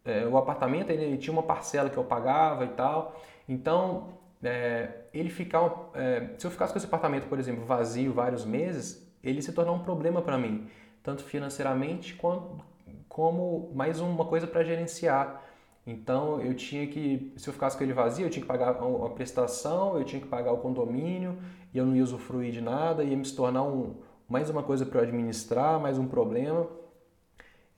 [0.05, 3.21] é, o apartamento ele tinha uma parcela que eu pagava e tal.
[3.49, 4.09] Então,
[4.43, 9.11] é, ele ficar, é, se eu ficasse com esse apartamento, por exemplo, vazio vários meses,
[9.23, 10.69] ele se tornar um problema para mim,
[11.03, 12.63] tanto financeiramente quanto,
[13.09, 15.43] como mais uma coisa para gerenciar.
[15.87, 19.11] Então eu tinha que, se eu ficasse com ele vazio, eu tinha que pagar a
[19.11, 21.39] prestação, eu tinha que pagar o condomínio,
[21.73, 23.95] e eu não ia usufruir de nada, ia me tornar um,
[24.29, 26.67] mais uma coisa para eu administrar, mais um problema.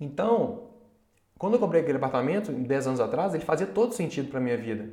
[0.01, 0.65] Então,
[1.39, 4.89] quando eu comprei aquele apartamento, 10 anos atrás, ele fazia todo sentido para minha vida.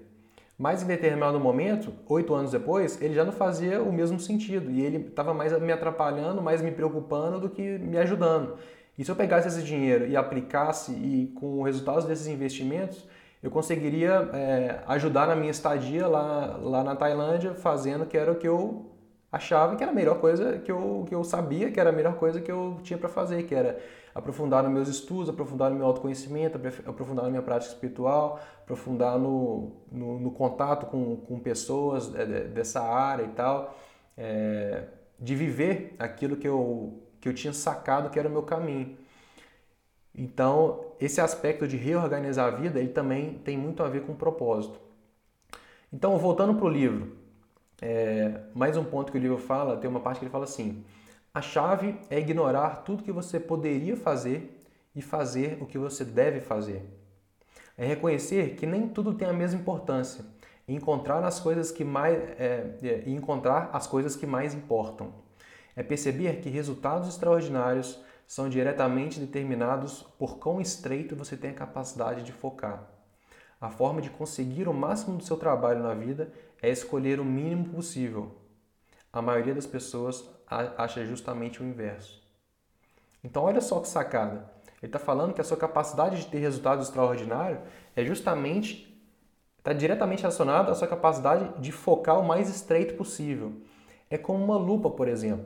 [0.58, 4.70] Mas em determinado momento, oito anos depois, ele já não fazia o mesmo sentido.
[4.70, 8.58] E ele estava mais me atrapalhando, mais me preocupando do que me ajudando.
[8.98, 13.08] E se eu pegasse esse dinheiro e aplicasse, e com os resultados desses investimentos,
[13.42, 18.36] eu conseguiria é, ajudar na minha estadia lá, lá na Tailândia, fazendo que era o
[18.36, 18.93] que eu
[19.34, 22.18] achava que era a melhor coisa que eu, que eu sabia, que era a melhor
[22.18, 23.80] coisa que eu tinha para fazer, que era
[24.14, 29.72] aprofundar nos meus estudos, aprofundar no meu autoconhecimento, aprofundar na minha prática espiritual, aprofundar no,
[29.92, 33.76] no, no contato com, com pessoas dessa área e tal,
[34.16, 34.84] é,
[35.20, 38.96] de viver aquilo que eu, que eu tinha sacado que era o meu caminho.
[40.14, 44.80] Então, esse aspecto de reorganizar a vida, ele também tem muito a ver com propósito.
[45.92, 47.23] Então, voltando para o livro,
[47.86, 50.86] é, mais um ponto que o livro fala, tem uma parte que ele fala assim:
[51.34, 54.64] a chave é ignorar tudo que você poderia fazer
[54.96, 56.82] e fazer o que você deve fazer.
[57.78, 60.24] É reconhecer que nem tudo tem a mesma importância
[60.66, 65.14] encontrar as coisas que mais é, é, encontrar as coisas que mais importam.
[65.76, 72.24] É perceber que resultados extraordinários são diretamente determinados por quão estreito você tem a capacidade
[72.24, 72.88] de focar.
[73.60, 76.32] A forma de conseguir o máximo do seu trabalho na vida
[76.64, 78.32] é escolher o mínimo possível.
[79.12, 82.24] A maioria das pessoas acha justamente o inverso.
[83.22, 84.50] Então, olha só que sacada.
[84.82, 87.60] Ele está falando que a sua capacidade de ter resultados extraordinários
[87.96, 88.90] é justamente
[89.58, 93.54] está diretamente relacionado à sua capacidade de focar o mais estreito possível.
[94.10, 95.46] É como uma lupa, por exemplo.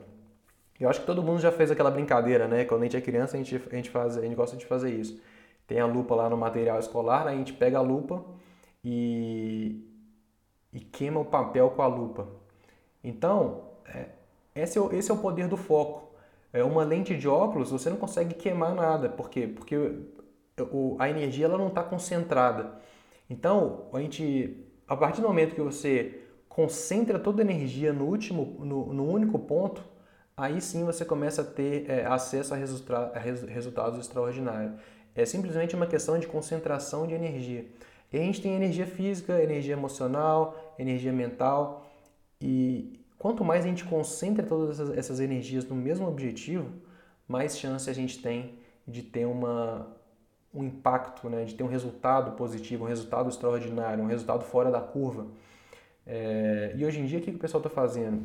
[0.78, 2.64] Eu acho que todo mundo já fez aquela brincadeira, né?
[2.64, 4.92] Quando a gente é criança, a gente, a gente, faz, a gente gosta de fazer
[4.92, 5.20] isso.
[5.66, 7.32] Tem a lupa lá no material escolar, né?
[7.32, 8.24] a gente pega a lupa
[8.84, 9.87] e,
[10.72, 12.28] e queima o papel com a lupa.
[13.02, 14.06] Então, é,
[14.54, 16.08] esse, é, esse é o poder do foco.
[16.52, 19.08] É uma lente de óculos, você não consegue queimar nada.
[19.08, 19.46] Por quê?
[19.46, 19.76] Porque
[20.72, 22.72] o, a energia ela não está concentrada.
[23.28, 28.56] Então, a gente, a partir do momento que você concentra toda a energia no último,
[28.64, 29.84] no, no único ponto,
[30.36, 34.72] aí sim você começa a ter é, acesso a, resulta a resultados extraordinários.
[35.14, 37.66] É simplesmente uma questão de concentração de energia.
[38.12, 41.86] E a gente tem energia física, energia emocional, energia mental.
[42.40, 46.70] E quanto mais a gente concentra todas essas energias no mesmo objetivo,
[47.26, 48.54] mais chance a gente tem
[48.86, 49.86] de ter uma,
[50.54, 51.44] um impacto, né?
[51.44, 55.26] de ter um resultado positivo, um resultado extraordinário, um resultado fora da curva.
[56.06, 58.24] É, e hoje em dia, o que, que o pessoal está fazendo?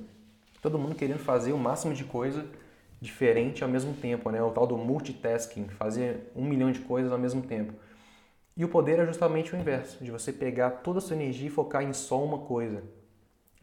[0.61, 2.45] Todo mundo querendo fazer o máximo de coisa
[3.01, 4.41] diferente ao mesmo tempo, né?
[4.41, 7.73] o tal do multitasking, fazer um milhão de coisas ao mesmo tempo.
[8.55, 11.51] E o poder é justamente o inverso, de você pegar toda a sua energia e
[11.51, 12.83] focar em só uma coisa.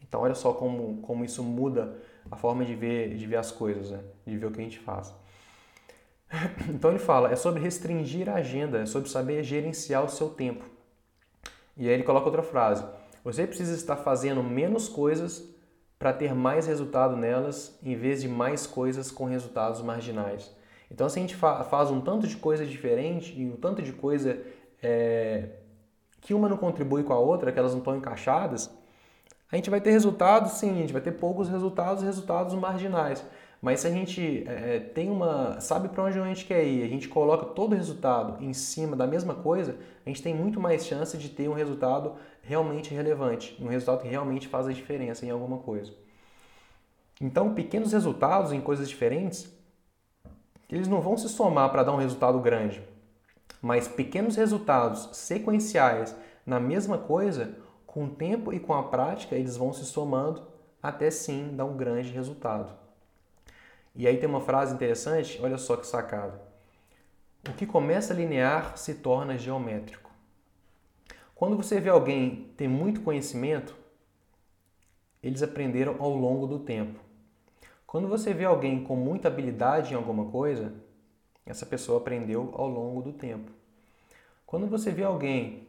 [0.01, 1.97] Então olha só como, como isso muda
[2.29, 3.99] a forma de ver, de ver as coisas, né?
[4.25, 5.13] de ver o que a gente faz.
[6.69, 10.65] Então ele fala, é sobre restringir a agenda, é sobre saber gerenciar o seu tempo.
[11.77, 12.85] E aí ele coloca outra frase:
[13.23, 15.49] você precisa estar fazendo menos coisas
[15.97, 20.51] para ter mais resultado nelas, em vez de mais coisas com resultados marginais.
[20.89, 23.93] Então, se a gente fa faz um tanto de coisa diferente e um tanto de
[23.93, 24.41] coisa
[24.81, 25.49] é,
[26.19, 28.69] que uma não contribui com a outra, que elas não estão encaixadas,
[29.51, 33.23] a gente vai ter resultados, sim, a gente vai ter poucos resultados, resultados marginais.
[33.61, 35.59] Mas se a gente é, tem uma.
[35.61, 38.95] sabe para onde a gente quer ir, a gente coloca todo o resultado em cima
[38.95, 43.55] da mesma coisa, a gente tem muito mais chance de ter um resultado realmente relevante,
[43.61, 45.93] um resultado que realmente faz a diferença em alguma coisa.
[47.19, 49.47] Então, pequenos resultados em coisas diferentes,
[50.67, 52.81] eles não vão se somar para dar um resultado grande,
[53.61, 59.55] mas pequenos resultados sequenciais na mesma coisa, com o tempo e com a prática, eles
[59.55, 60.47] vão se somando
[60.81, 62.73] até sim dar um grande resultado.
[63.93, 66.41] E aí tem uma frase interessante, olha só que sacada.
[67.47, 70.09] O que começa linear se torna geométrico.
[71.35, 73.75] Quando você vê alguém ter muito conhecimento,
[75.21, 76.99] eles aprenderam ao longo do tempo.
[77.85, 80.73] Quando você vê alguém com muita habilidade em alguma coisa,
[81.45, 83.51] essa pessoa aprendeu ao longo do tempo.
[84.45, 85.67] Quando você vê alguém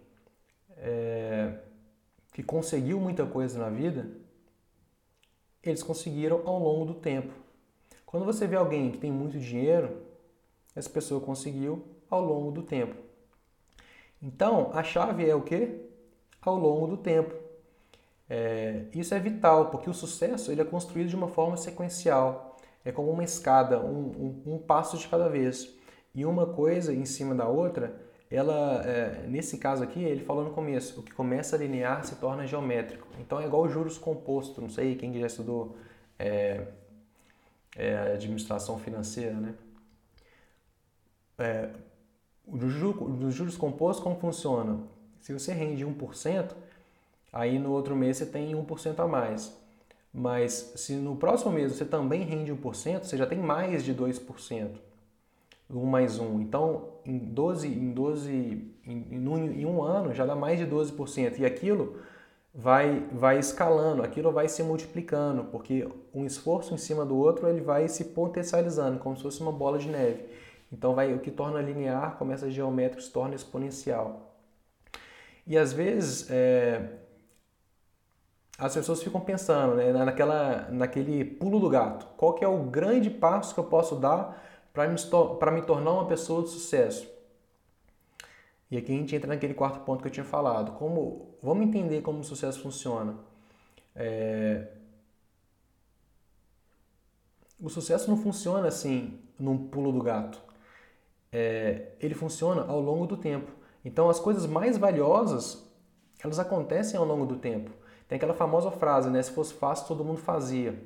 [0.76, 1.58] é,
[2.32, 4.10] que conseguiu muita coisa na vida,
[5.62, 7.32] eles conseguiram ao longo do tempo.
[8.04, 10.02] Quando você vê alguém que tem muito dinheiro,
[10.74, 12.96] essa pessoa conseguiu ao longo do tempo.
[14.20, 15.80] Então, a chave é o que?
[16.40, 17.34] Ao longo do tempo.
[18.28, 22.51] É, isso é vital, porque o sucesso ele é construído de uma forma sequencial.
[22.84, 25.72] É como uma escada, um, um, um passo de cada vez.
[26.14, 30.50] E uma coisa em cima da outra, ela, é, nesse caso aqui, ele falou no
[30.50, 33.06] começo, o que começa linear se torna geométrico.
[33.20, 35.76] Então é igual juros composto, não sei quem já estudou
[36.18, 36.66] é,
[37.76, 39.54] é, administração financeira, né?
[41.38, 41.70] É,
[42.46, 44.80] os juros compostos, como funciona?
[45.20, 46.52] Se você rende 1%,
[47.32, 49.56] aí no outro mês você tem 1% a mais.
[50.12, 54.70] Mas se no próximo mês você também rende 1%, você já tem mais de 2%.
[55.70, 56.40] 1 mais 1.
[56.42, 58.30] Então, em 12, em 12
[58.86, 61.38] em, em, um ano já dá mais de 12%.
[61.38, 61.96] E aquilo
[62.54, 67.60] vai, vai escalando, aquilo vai se multiplicando, porque um esforço em cima do outro ele
[67.60, 70.26] vai se potencializando, como se fosse uma bola de neve.
[70.70, 74.34] Então vai, o que torna linear começa geométrico, se torna exponencial.
[75.46, 76.82] E às vezes é,
[78.58, 82.06] as pessoas ficam pensando né, naquela, naquele pulo do gato.
[82.16, 84.96] Qual que é o grande passo que eu posso dar para me,
[85.52, 87.10] me tornar uma pessoa de sucesso?
[88.70, 90.72] E aqui a gente entra naquele quarto ponto que eu tinha falado.
[90.72, 93.16] Como, vamos entender como o sucesso funciona.
[93.94, 94.68] É,
[97.60, 100.40] o sucesso não funciona assim num pulo do gato.
[101.30, 103.52] É, ele funciona ao longo do tempo.
[103.84, 105.70] Então as coisas mais valiosas
[106.22, 107.70] elas acontecem ao longo do tempo.
[108.08, 109.22] Tem aquela famosa frase, né?
[109.22, 110.78] Se fosse fácil, todo mundo fazia.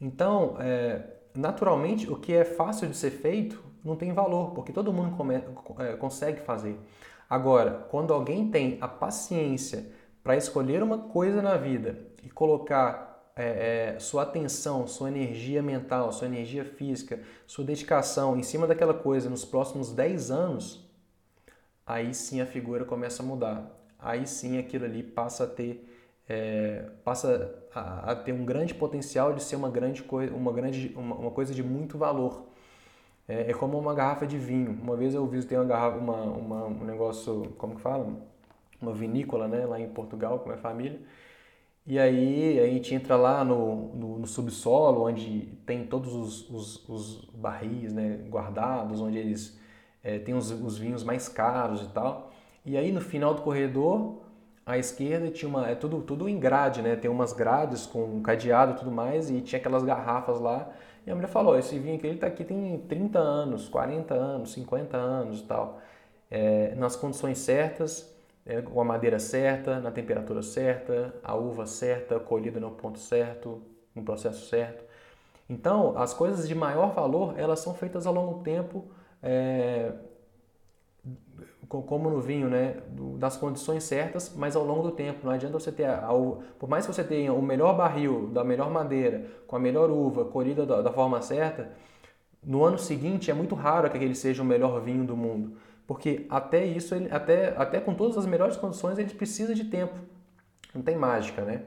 [0.00, 1.02] Então, é,
[1.34, 5.36] naturalmente, o que é fácil de ser feito não tem valor, porque todo mundo come,
[5.78, 6.78] é, consegue fazer.
[7.28, 9.90] Agora, quando alguém tem a paciência
[10.22, 16.12] para escolher uma coisa na vida e colocar é, é, sua atenção, sua energia mental,
[16.12, 20.86] sua energia física, sua dedicação em cima daquela coisa nos próximos 10 anos,
[21.86, 23.70] aí sim a figura começa a mudar.
[23.98, 25.88] Aí sim aquilo ali passa a ter,
[26.28, 30.92] é, passa a, a, ter um grande potencial de ser uma grande, coisa, uma, grande
[30.96, 32.46] uma, uma coisa de muito valor.
[33.28, 34.78] É, é, como uma garrafa de vinho.
[34.82, 38.06] Uma vez eu visitei uma garrafa, uma, uma, um negócio, como que fala?
[38.80, 41.00] Uma vinícola, né, lá em Portugal com a minha família.
[41.84, 46.88] E aí a gente entra lá no, no, no subsolo, onde tem todos os, os,
[46.88, 49.58] os, barris né, guardados, onde eles
[50.02, 52.32] é, têm os, os vinhos mais caros e tal.
[52.64, 54.22] E aí no final do corredor,
[54.64, 55.68] à esquerda tinha uma.
[55.68, 56.96] É tudo, tudo em grade, né?
[56.96, 60.72] Tem umas grades com um cadeado e tudo mais, e tinha aquelas garrafas lá
[61.06, 64.52] e a mulher falou: esse vinho aqui, ele tá aqui tem 30 anos, 40 anos,
[64.52, 65.80] 50 anos e tal.
[66.30, 68.14] É, nas condições certas,
[68.46, 73.62] é, com a madeira certa, na temperatura certa, a uva certa, colhida no ponto certo,
[73.94, 74.84] no processo certo.
[75.50, 78.86] Então, as coisas de maior valor, elas são feitas a longo tempo,
[79.22, 79.92] é,
[81.80, 82.76] como no vinho, né,
[83.18, 85.20] das condições certas, mas ao longo do tempo.
[85.24, 85.88] Não adianta você ter,
[86.58, 90.24] por mais que você tenha o melhor barril, da melhor madeira, com a melhor uva,
[90.24, 91.70] colhida da, da forma certa,
[92.44, 95.56] no ano seguinte é muito raro que aquele seja o melhor vinho do mundo,
[95.86, 99.94] porque até isso, ele, até, até com todas as melhores condições, ele precisa de tempo.
[100.74, 101.62] Não tem mágica, né?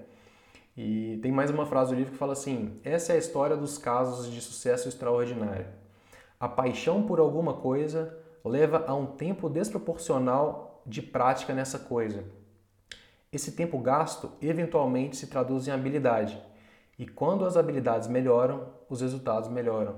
[0.76, 3.78] E tem mais uma frase do livro que fala assim: essa é a história dos
[3.78, 5.68] casos de sucesso extraordinário.
[6.40, 12.24] a paixão por alguma coisa leva a um tempo desproporcional de prática nessa coisa.
[13.32, 16.42] Esse tempo gasto eventualmente se traduz em habilidade,
[16.98, 19.96] e quando as habilidades melhoram, os resultados melhoram.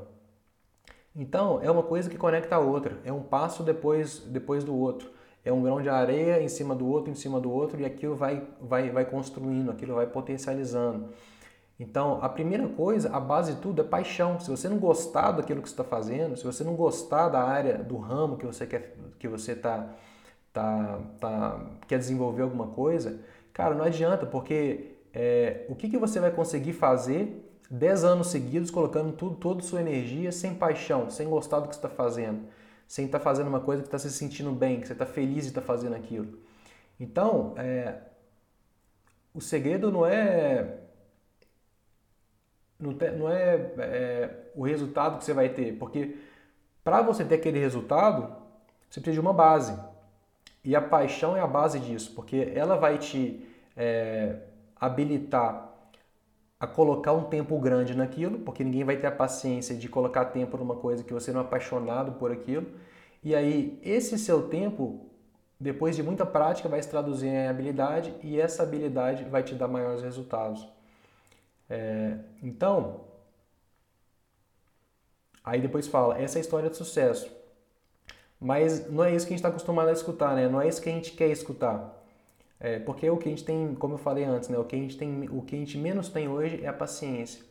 [1.15, 5.11] Então, é uma coisa que conecta a outra, é um passo depois, depois do outro.
[5.43, 8.15] É um grão de areia em cima do outro, em cima do outro, e aquilo
[8.15, 11.09] vai, vai, vai construindo, aquilo vai potencializando.
[11.79, 14.39] Então, a primeira coisa, a base de tudo é paixão.
[14.39, 17.77] Se você não gostar daquilo que você está fazendo, se você não gostar da área,
[17.77, 19.93] do ramo que você quer, que você tá,
[20.51, 23.19] tá, tá, quer desenvolver alguma coisa,
[23.53, 28.71] cara, não adianta, porque é, o que, que você vai conseguir fazer 10 anos seguidos
[28.71, 32.47] colocando tudo, toda a sua energia sem paixão, sem gostar do que você está fazendo,
[32.87, 35.43] sem estar tá fazendo uma coisa que está se sentindo bem, que você está feliz
[35.43, 36.39] de estar tá fazendo aquilo.
[36.99, 37.99] Então, é,
[39.33, 40.86] o segredo não é
[42.79, 46.15] não, te, não é, é, o resultado que você vai ter, porque
[46.83, 48.33] para você ter aquele resultado,
[48.89, 49.77] você precisa de uma base.
[50.63, 54.37] E a paixão é a base disso, porque ela vai te é,
[54.75, 55.67] habilitar
[56.59, 60.57] a colocar um tempo grande naquilo, porque ninguém vai ter a paciência de colocar tempo
[60.57, 62.67] numa coisa que você não é apaixonado por aquilo.
[63.23, 65.05] E aí, esse seu tempo,
[65.59, 69.67] depois de muita prática, vai se traduzir em habilidade e essa habilidade vai te dar
[69.67, 70.67] maiores resultados.
[71.69, 73.01] É, então,
[75.43, 77.35] aí depois fala, essa é a história de sucesso.
[78.39, 80.47] Mas não é isso que a gente está acostumado a escutar, né?
[80.47, 81.97] Não é isso que a gente quer escutar.
[82.59, 84.57] É, porque o que a gente tem, como eu falei antes, né?
[84.57, 87.43] o, que a gente tem, o que a gente menos tem hoje é a paciência.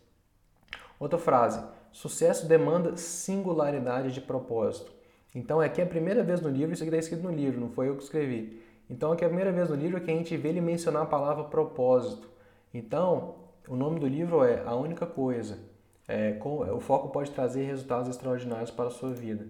[0.99, 4.93] Outra frase: sucesso demanda singularidade de propósito.
[5.35, 7.69] Então, aqui é a primeira vez no livro, isso aqui está escrito no livro, não
[7.69, 8.63] foi eu que escrevi.
[8.89, 11.07] Então, aqui é a primeira vez no livro que a gente vê ele mencionar a
[11.07, 12.29] palavra propósito.
[12.73, 13.35] Então,
[13.69, 15.59] o nome do livro é A Única Coisa.
[16.09, 19.49] É, com, o foco pode trazer resultados extraordinários para a sua vida.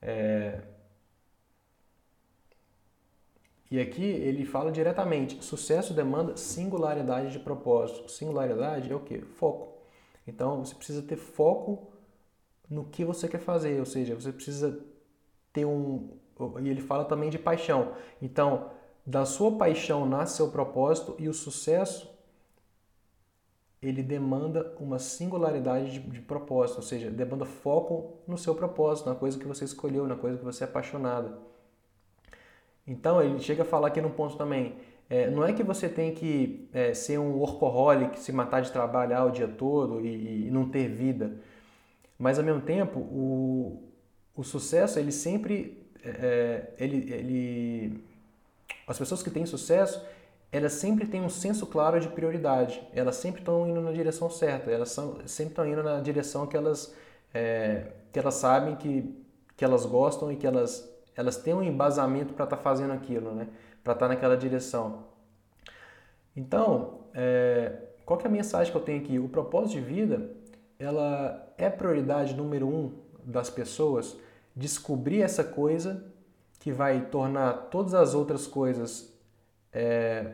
[0.00, 0.60] É,
[3.70, 8.10] e aqui ele fala diretamente: sucesso demanda singularidade de propósito.
[8.10, 9.20] Singularidade é o que?
[9.20, 9.78] Foco.
[10.26, 11.92] Então você precisa ter foco
[12.68, 14.80] no que você quer fazer, ou seja, você precisa
[15.52, 16.10] ter um.
[16.62, 17.92] E ele fala também de paixão.
[18.20, 18.70] Então,
[19.04, 22.08] da sua paixão nasce seu propósito e o sucesso
[23.82, 29.14] ele demanda uma singularidade de, de, propósito, ou seja, demanda foco no seu propósito, na
[29.14, 31.38] coisa que você escolheu, na coisa que você é apaixonada.
[32.86, 34.76] Então ele chega a falar aqui num ponto também,
[35.08, 39.24] é, não é que você tem que é, ser um workaholic, se matar de trabalhar
[39.24, 41.36] o dia todo e, e não ter vida,
[42.18, 43.82] mas ao mesmo tempo o,
[44.36, 48.04] o sucesso ele sempre é, é ele, ele
[48.86, 50.04] as pessoas que têm sucesso
[50.52, 54.70] elas sempre têm um senso claro de prioridade, elas sempre estão indo na direção certa,
[54.70, 56.94] elas são, sempre estão indo na direção que elas,
[57.32, 59.14] é, que elas sabem que,
[59.56, 63.34] que elas gostam e que elas elas têm um embasamento para estar tá fazendo aquilo,
[63.34, 63.48] né?
[63.84, 65.04] para estar tá naquela direção.
[66.34, 67.72] Então, é,
[68.06, 69.18] qual que é a mensagem que eu tenho aqui?
[69.18, 70.30] O propósito de vida,
[70.78, 72.92] ela é prioridade número um
[73.24, 74.16] das pessoas
[74.56, 76.04] descobrir essa coisa
[76.58, 79.09] que vai tornar todas as outras coisas
[79.72, 80.32] é,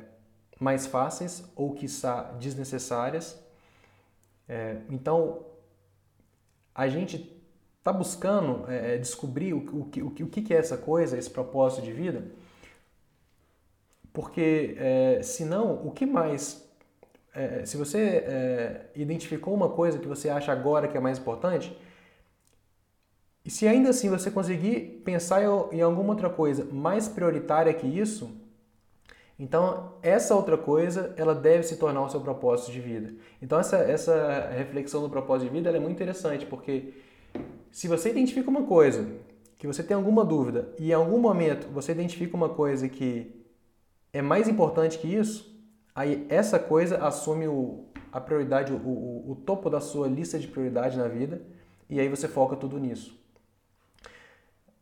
[0.58, 3.38] mais fáceis ou quiçá desnecessárias.
[4.48, 5.44] É, então,
[6.74, 7.36] a gente
[7.78, 11.82] está buscando é, é, descobrir o, o, o, o que é essa coisa, esse propósito
[11.82, 12.24] de vida,
[14.12, 16.64] porque é, senão, o que mais.
[17.34, 21.76] É, se você é, identificou uma coisa que você acha agora que é mais importante,
[23.44, 28.34] e se ainda assim você conseguir pensar em alguma outra coisa mais prioritária que isso,
[29.38, 33.12] então essa outra coisa ela deve se tornar o seu propósito de vida.
[33.40, 36.94] Então essa, essa reflexão do propósito de vida é muito interessante porque
[37.70, 39.06] se você identifica uma coisa,
[39.58, 43.44] que você tem alguma dúvida, e em algum momento você identifica uma coisa que
[44.12, 45.54] é mais importante que isso,
[45.94, 50.48] aí essa coisa assume o, a prioridade, o, o, o topo da sua lista de
[50.48, 51.42] prioridades na vida,
[51.88, 53.14] e aí você foca tudo nisso.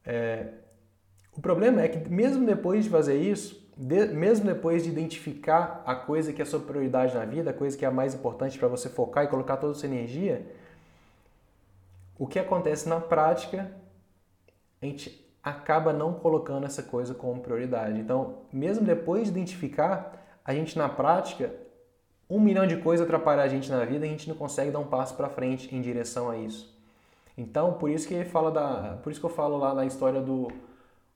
[0.05, 0.49] É,
[1.37, 5.95] o problema é que mesmo depois de fazer isso, de, mesmo depois de identificar a
[5.95, 8.59] coisa que é a sua prioridade na vida, a coisa que é a mais importante
[8.59, 10.47] para você focar e colocar toda a sua energia,
[12.19, 13.71] o que acontece na prática,
[14.81, 17.99] a gente acaba não colocando essa coisa como prioridade.
[17.99, 21.53] Então, mesmo depois de identificar, a gente na prática,
[22.31, 24.79] um milhão de coisas atrapalham a gente na vida e a gente não consegue dar
[24.79, 26.73] um passo para frente em direção a isso.
[27.37, 30.49] Então, por isso que fala da, por isso que eu falo lá na história do,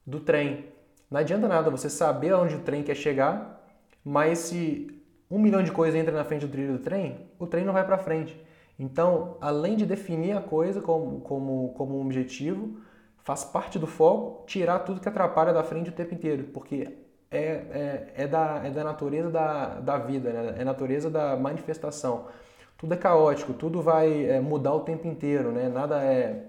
[0.04, 0.66] do trem.
[1.10, 3.66] Não adianta nada você saber onde o trem quer chegar,
[4.04, 7.64] mas se um milhão de coisas entra na frente do trilho do trem, o trem
[7.64, 8.38] não vai para frente.
[8.78, 12.78] Então, além de definir a coisa como, como, como um objetivo,
[13.18, 16.88] faz parte do foco tirar tudo que atrapalha da frente o tempo inteiro, porque
[17.30, 20.54] é, é, é, da, é da natureza da, da vida, né?
[20.58, 22.26] é natureza da manifestação.
[22.78, 25.68] Tudo é caótico, tudo vai é, mudar o tempo inteiro, né?
[25.68, 26.44] nada é,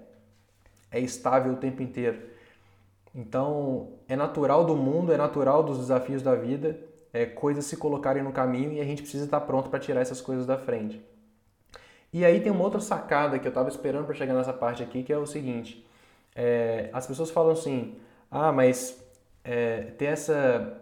[0.90, 2.18] é estável o tempo inteiro.
[3.14, 6.78] Então, é natural do mundo, é natural dos desafios da vida,
[7.12, 10.20] é, coisas se colocarem no caminho e a gente precisa estar pronto para tirar essas
[10.20, 11.04] coisas da frente.
[12.12, 15.02] E aí tem uma outra sacada que eu estava esperando para chegar nessa parte aqui,
[15.02, 15.86] que é o seguinte:
[16.34, 17.96] é, as pessoas falam assim,
[18.30, 19.02] ah, mas
[19.44, 20.76] é, ter essa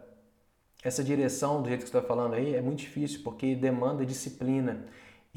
[0.82, 4.84] essa direção do jeito que você está falando aí é muito difícil porque demanda disciplina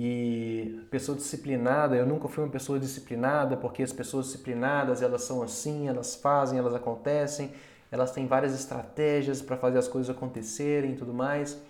[0.04, 5.44] e pessoa disciplinada eu nunca fui uma pessoa disciplinada porque as pessoas disciplinadas elas são
[5.44, 7.52] assim elas fazem elas acontecem
[7.92, 11.62] elas têm várias estratégias para fazer as coisas acontecerem e tudo mais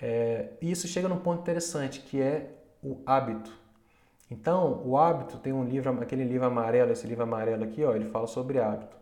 [0.00, 2.50] é, e isso chega num ponto interessante que é
[2.82, 3.50] o hábito.
[4.30, 8.10] Então, o hábito tem um livro, aquele livro amarelo, esse livro amarelo aqui, ó, ele
[8.10, 8.96] fala sobre hábito.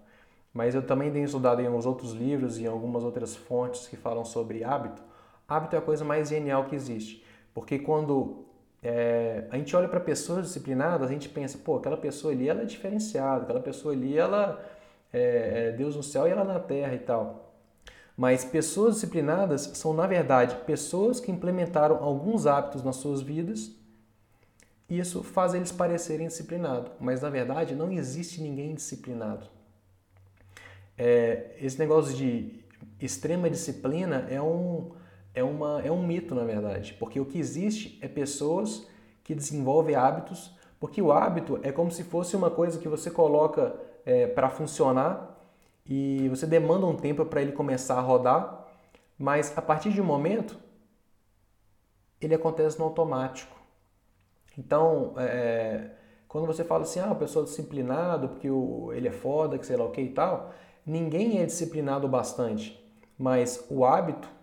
[0.53, 3.97] Mas eu também tenho estudado em alguns outros livros e em algumas outras fontes que
[3.97, 5.03] falam sobre hábito.
[5.47, 8.46] Hábito é a coisa mais genial que existe, porque quando
[8.87, 12.63] é, a gente olha para pessoas disciplinadas, a gente pensa, pô, aquela pessoa ali ela
[12.63, 14.65] é diferenciada, aquela pessoa ali ela
[15.13, 17.53] é, é Deus no céu e ela na terra e tal.
[18.17, 23.73] Mas pessoas disciplinadas são, na verdade, pessoas que implementaram alguns hábitos nas suas vidas
[24.89, 26.93] e isso faz eles parecerem disciplinados.
[27.01, 29.49] Mas, na verdade, não existe ninguém disciplinado.
[30.97, 32.65] É, esse negócio de
[33.01, 34.93] extrema disciplina é um,
[35.37, 36.95] é, uma, é um mito, na verdade.
[36.99, 38.89] Porque o que existe é pessoas
[39.23, 43.79] que desenvolvem hábitos, porque o hábito é como se fosse uma coisa que você coloca
[44.05, 45.37] é, para funcionar
[45.85, 48.67] e você demanda um tempo para ele começar a rodar,
[49.19, 50.59] mas a partir de um momento
[52.21, 53.55] ele acontece no automático.
[54.59, 55.91] Então, é,
[56.27, 59.67] quando você fala assim, ah, a pessoa é disciplinado porque o, ele é foda, que
[59.67, 60.51] sei lá o que e tal,
[60.85, 62.83] ninguém é disciplinado bastante,
[63.19, 64.36] mas o hábito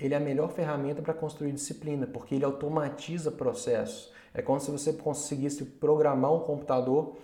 [0.00, 4.10] ele é a melhor ferramenta para construir disciplina, porque ele automatiza processos.
[4.32, 7.16] É como se você conseguisse programar um computador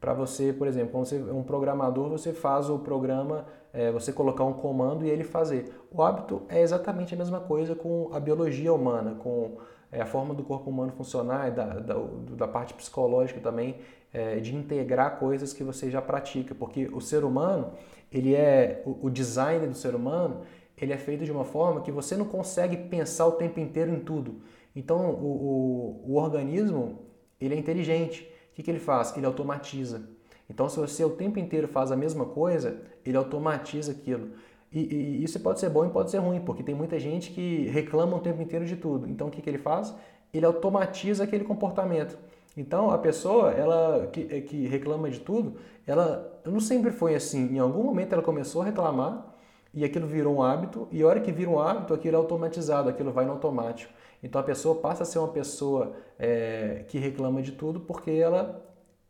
[0.00, 4.44] para você, por exemplo, você é um programador, você faz o programa, é, você colocar
[4.44, 5.72] um comando e ele fazer.
[5.92, 9.58] O hábito é exatamente a mesma coisa com a biologia humana, com
[9.92, 11.94] é, a forma do corpo humano funcionar, da, da,
[12.30, 13.76] da parte psicológica também,
[14.12, 17.72] é, de integrar coisas que você já pratica, porque o ser humano,
[18.10, 20.40] ele é o, o design do ser humano,
[20.82, 24.00] ele é feito de uma forma que você não consegue pensar o tempo inteiro em
[24.00, 24.42] tudo.
[24.74, 26.98] Então, o, o, o organismo,
[27.40, 28.28] ele é inteligente.
[28.50, 29.16] O que, que ele faz?
[29.16, 30.08] Ele automatiza.
[30.50, 34.30] Então, se você o tempo inteiro faz a mesma coisa, ele automatiza aquilo.
[34.72, 37.68] E, e, isso pode ser bom e pode ser ruim, porque tem muita gente que
[37.68, 39.08] reclama o tempo inteiro de tudo.
[39.08, 39.94] Então, o que, que ele faz?
[40.34, 42.18] Ele automatiza aquele comportamento.
[42.56, 45.54] Então, a pessoa ela que, é, que reclama de tudo,
[45.86, 47.54] ela não sempre foi assim.
[47.54, 49.31] Em algum momento ela começou a reclamar
[49.74, 52.88] e aquilo virou um hábito, e a hora que vira um hábito, aquilo é automatizado,
[52.88, 53.92] aquilo vai no automático.
[54.22, 58.64] Então a pessoa passa a ser uma pessoa é, que reclama de tudo porque ela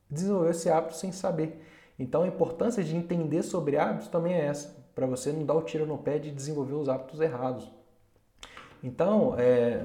[0.09, 1.61] desenvolveu esse hábito sem saber.
[1.99, 5.63] Então a importância de entender sobre hábitos também é essa, para você não dar o
[5.63, 7.71] tiro no pé de desenvolver os hábitos errados.
[8.83, 9.85] Então, é,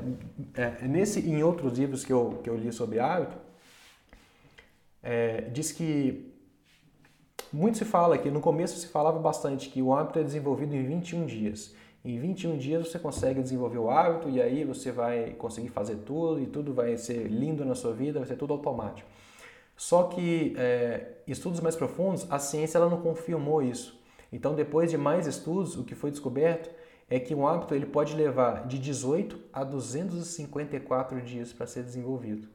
[0.56, 3.38] é, nesse em outros livros que eu, que eu li sobre hábito,
[5.04, 6.27] é, diz que
[7.52, 10.84] muito se fala que no começo se falava bastante que o hábito é desenvolvido em
[10.84, 11.74] 21 dias.
[12.04, 16.42] Em 21 dias você consegue desenvolver o hábito e aí você vai conseguir fazer tudo
[16.42, 19.08] e tudo vai ser lindo na sua vida, vai ser tudo automático.
[19.76, 24.00] Só que é, estudos mais profundos, a ciência ela não confirmou isso.
[24.32, 26.70] Então, depois de mais estudos, o que foi descoberto
[27.10, 32.48] é que um hábito ele pode levar de 18 a 254 dias para ser desenvolvido.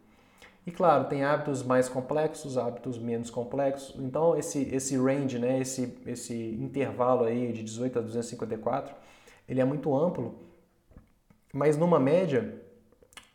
[0.64, 3.94] E claro, tem hábitos mais complexos, hábitos menos complexos.
[3.98, 8.94] Então, esse, esse range, né, esse, esse intervalo aí de 18 a 254,
[9.48, 10.38] ele é muito amplo,
[11.52, 12.62] mas numa média,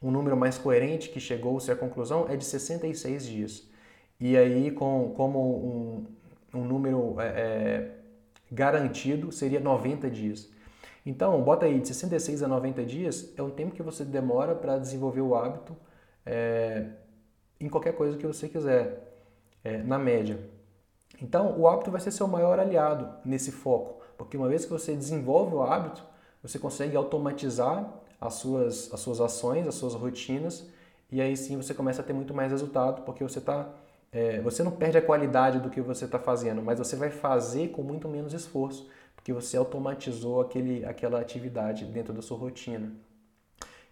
[0.01, 3.69] um número mais coerente que chegou-se à conclusão é de 66 dias.
[4.19, 6.05] E aí, com, como um,
[6.59, 7.91] um número é, é,
[8.51, 10.49] garantido, seria 90 dias.
[11.05, 14.78] Então, bota aí, de 66 a 90 dias é o tempo que você demora para
[14.78, 15.75] desenvolver o hábito
[16.25, 16.88] é,
[17.60, 19.03] em qualquer coisa que você quiser,
[19.64, 20.39] é, na média.
[21.22, 24.01] Então, o hábito vai ser seu maior aliado nesse foco.
[24.18, 26.03] Porque uma vez que você desenvolve o hábito,
[26.41, 30.68] você consegue automatizar as suas, as suas ações, as suas rotinas,
[31.12, 33.70] e aí sim você começa a ter muito mais resultado, porque você tá,
[34.12, 37.70] é, você não perde a qualidade do que você está fazendo, mas você vai fazer
[37.70, 42.91] com muito menos esforço, porque você automatizou aquele, aquela atividade dentro da sua rotina.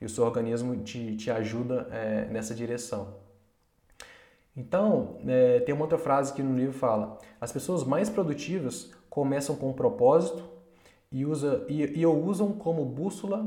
[0.02, 3.25] e o seu organismo te, te ajuda é, nessa direção.
[4.56, 9.56] Então, é, tem uma outra frase que no livro fala: as pessoas mais produtivas começam
[9.56, 10.44] com um propósito
[11.12, 13.46] e, usa, e, e o usam como bússola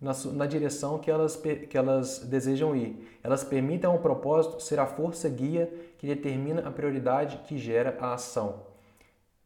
[0.00, 3.18] na, na, direção que elas, que elas desejam ir.
[3.22, 8.14] Elas permitem ao propósito ser a força guia que determina a prioridade que gera a
[8.14, 8.62] ação.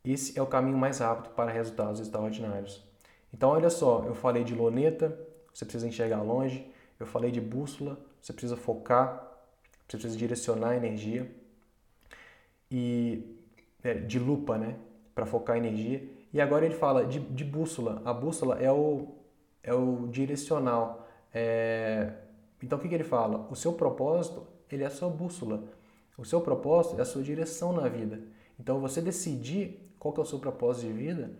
[0.04, 2.82] Esse é o caminho mais rápido para resultados extraordinários.
[3.32, 5.16] Então, olha só, eu falei de loneta,
[5.52, 6.68] você precisa enxergar longe.
[6.98, 9.29] Eu falei de bússola, você precisa focar,
[9.90, 11.30] você precisa direcionar a energia.
[12.70, 13.36] E
[13.82, 14.76] é, de lupa, né?
[15.14, 16.08] Para focar a energia.
[16.32, 18.00] E agora ele fala de, de bússola.
[18.04, 19.08] A bússola é o,
[19.62, 21.08] é o direcional.
[21.34, 22.12] É...
[22.62, 23.46] Então o que, que ele fala?
[23.50, 25.64] O seu propósito, ele é a sua bússola.
[26.16, 28.20] O seu propósito é a sua direção na vida.
[28.58, 31.30] Então você decidir qual que é o seu propósito de vida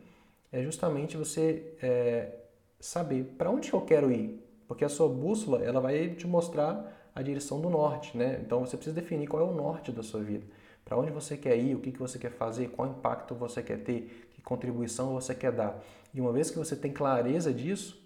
[0.51, 2.41] é justamente você é,
[2.81, 7.23] saber para onde eu quero ir, porque a sua bússola ela vai te mostrar a
[7.23, 8.41] direção do norte, né?
[8.45, 10.47] Então você precisa definir qual é o norte da sua vida,
[10.85, 13.79] para onde você quer ir, o que, que você quer fazer, qual impacto você quer
[13.79, 15.83] ter, que contribuição você quer dar.
[16.15, 18.01] E uma vez que você tem clareza disso,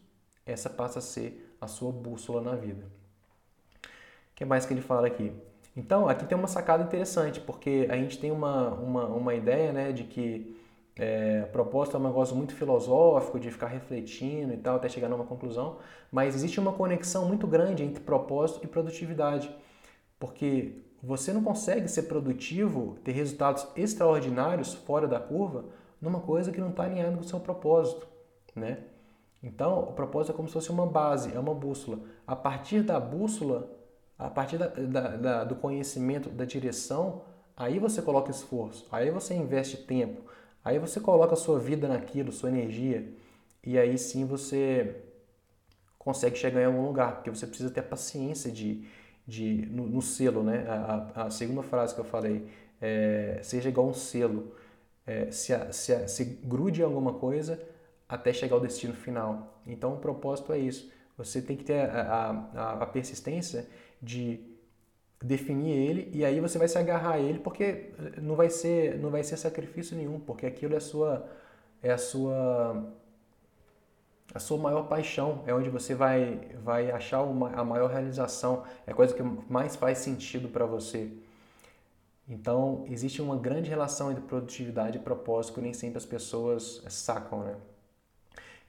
[0.45, 2.85] essa passa a ser a sua bússola na vida.
[3.85, 5.33] O que mais que ele fala aqui?
[5.77, 9.93] Então, aqui tem uma sacada interessante, porque a gente tem uma, uma, uma ideia né,
[9.93, 10.57] de que
[10.97, 15.25] é, propósito é um negócio muito filosófico, de ficar refletindo e tal, até chegar numa
[15.25, 15.79] conclusão,
[16.11, 19.55] mas existe uma conexão muito grande entre propósito e produtividade,
[20.19, 25.67] porque você não consegue ser produtivo, ter resultados extraordinários fora da curva,
[26.01, 28.07] numa coisa que não está alinhada com o seu propósito,
[28.55, 28.79] né?
[29.43, 31.99] Então, o propósito é como se fosse uma base, é uma bússola.
[32.27, 33.71] A partir da bússola,
[34.19, 37.23] a partir da, da, da, do conhecimento, da direção,
[37.55, 40.23] aí você coloca esforço, aí você investe tempo,
[40.65, 43.07] Aí você coloca a sua vida naquilo, sua energia,
[43.63, 44.97] e aí sim você
[45.99, 48.87] consegue chegar em algum lugar, porque você precisa ter paciência de,
[49.27, 50.65] de no, no selo, né?
[50.69, 52.47] A, a, segunda frase que eu falei,
[52.81, 54.55] é, seja igual um selo,
[55.07, 57.63] é, se, a, se, a, se grude em alguma coisa
[58.09, 59.61] até chegar ao destino final.
[59.67, 60.91] Então o propósito é isso.
[61.17, 63.67] Você tem que ter a, a, a persistência
[64.03, 64.54] de
[65.25, 69.11] definir ele e aí você vai se agarrar a ele porque não vai ser não
[69.11, 71.27] vai ser sacrifício nenhum porque aquilo é a sua
[71.83, 72.85] é a sua
[74.35, 78.91] a sua maior paixão é onde você vai vai achar uma, a maior realização é
[78.91, 81.11] a coisa que mais faz sentido para você.
[82.29, 87.45] Então existe uma grande relação entre produtividade e propósito que nem sempre as pessoas sacam
[87.45, 87.57] né?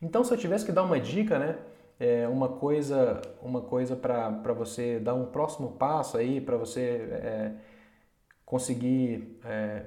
[0.01, 1.57] Então se eu tivesse que dar uma dica né
[1.99, 7.51] é, uma coisa, uma coisa para você dar um próximo passo aí, para você é,
[8.45, 9.85] conseguir é,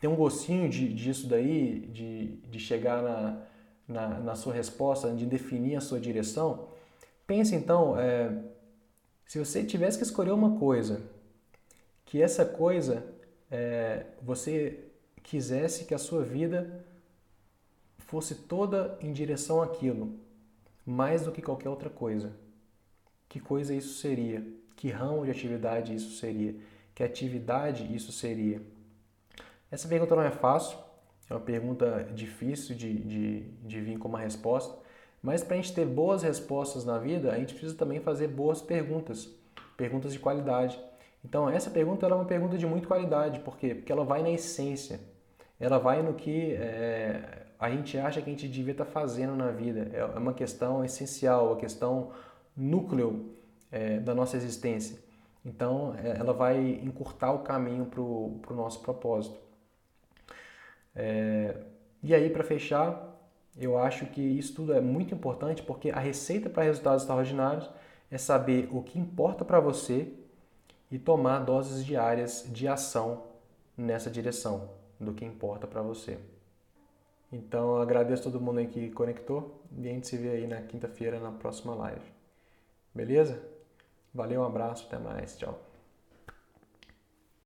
[0.00, 3.42] ter um gostinho de, disso daí, de, de chegar na,
[3.86, 6.68] na, na, sua resposta, de definir a sua direção,
[7.26, 8.30] pense então, é,
[9.26, 11.02] se você tivesse que escolher uma coisa,
[12.04, 13.04] que essa coisa
[13.50, 14.84] é, você
[15.22, 16.84] quisesse que a sua vida
[17.98, 20.18] fosse toda em direção àquilo,
[20.88, 22.32] mais do que qualquer outra coisa.
[23.28, 24.42] Que coisa isso seria?
[24.74, 26.54] Que ramo de atividade isso seria?
[26.94, 28.62] Que atividade isso seria?
[29.70, 30.78] Essa pergunta não é fácil,
[31.28, 34.78] é uma pergunta difícil de, de, de vir com uma resposta,
[35.22, 38.62] mas para a gente ter boas respostas na vida, a gente precisa também fazer boas
[38.62, 39.28] perguntas,
[39.76, 40.80] perguntas de qualidade.
[41.22, 43.74] Então, essa pergunta é uma pergunta de muita qualidade, por quê?
[43.74, 45.00] Porque ela vai na essência,
[45.60, 49.50] ela vai no que é, a gente acha que a gente devia estar fazendo na
[49.50, 49.90] vida.
[49.92, 52.12] É, é uma questão essencial, uma questão
[52.56, 53.34] núcleo
[53.70, 54.98] é, da nossa existência.
[55.44, 59.38] Então, é, ela vai encurtar o caminho para o nosso propósito.
[60.94, 61.56] É,
[62.02, 63.16] e aí, para fechar,
[63.56, 67.68] eu acho que isso tudo é muito importante porque a receita para resultados extraordinários
[68.10, 70.12] é saber o que importa para você
[70.90, 73.24] e tomar doses diárias de ação
[73.76, 76.18] nessa direção do que importa para você.
[77.32, 81.20] Então agradeço todo mundo aí que conectou e a gente se vê aí na quinta-feira
[81.20, 82.06] na próxima live.
[82.94, 83.42] Beleza?
[84.14, 85.67] Valeu, um abraço, até mais, tchau.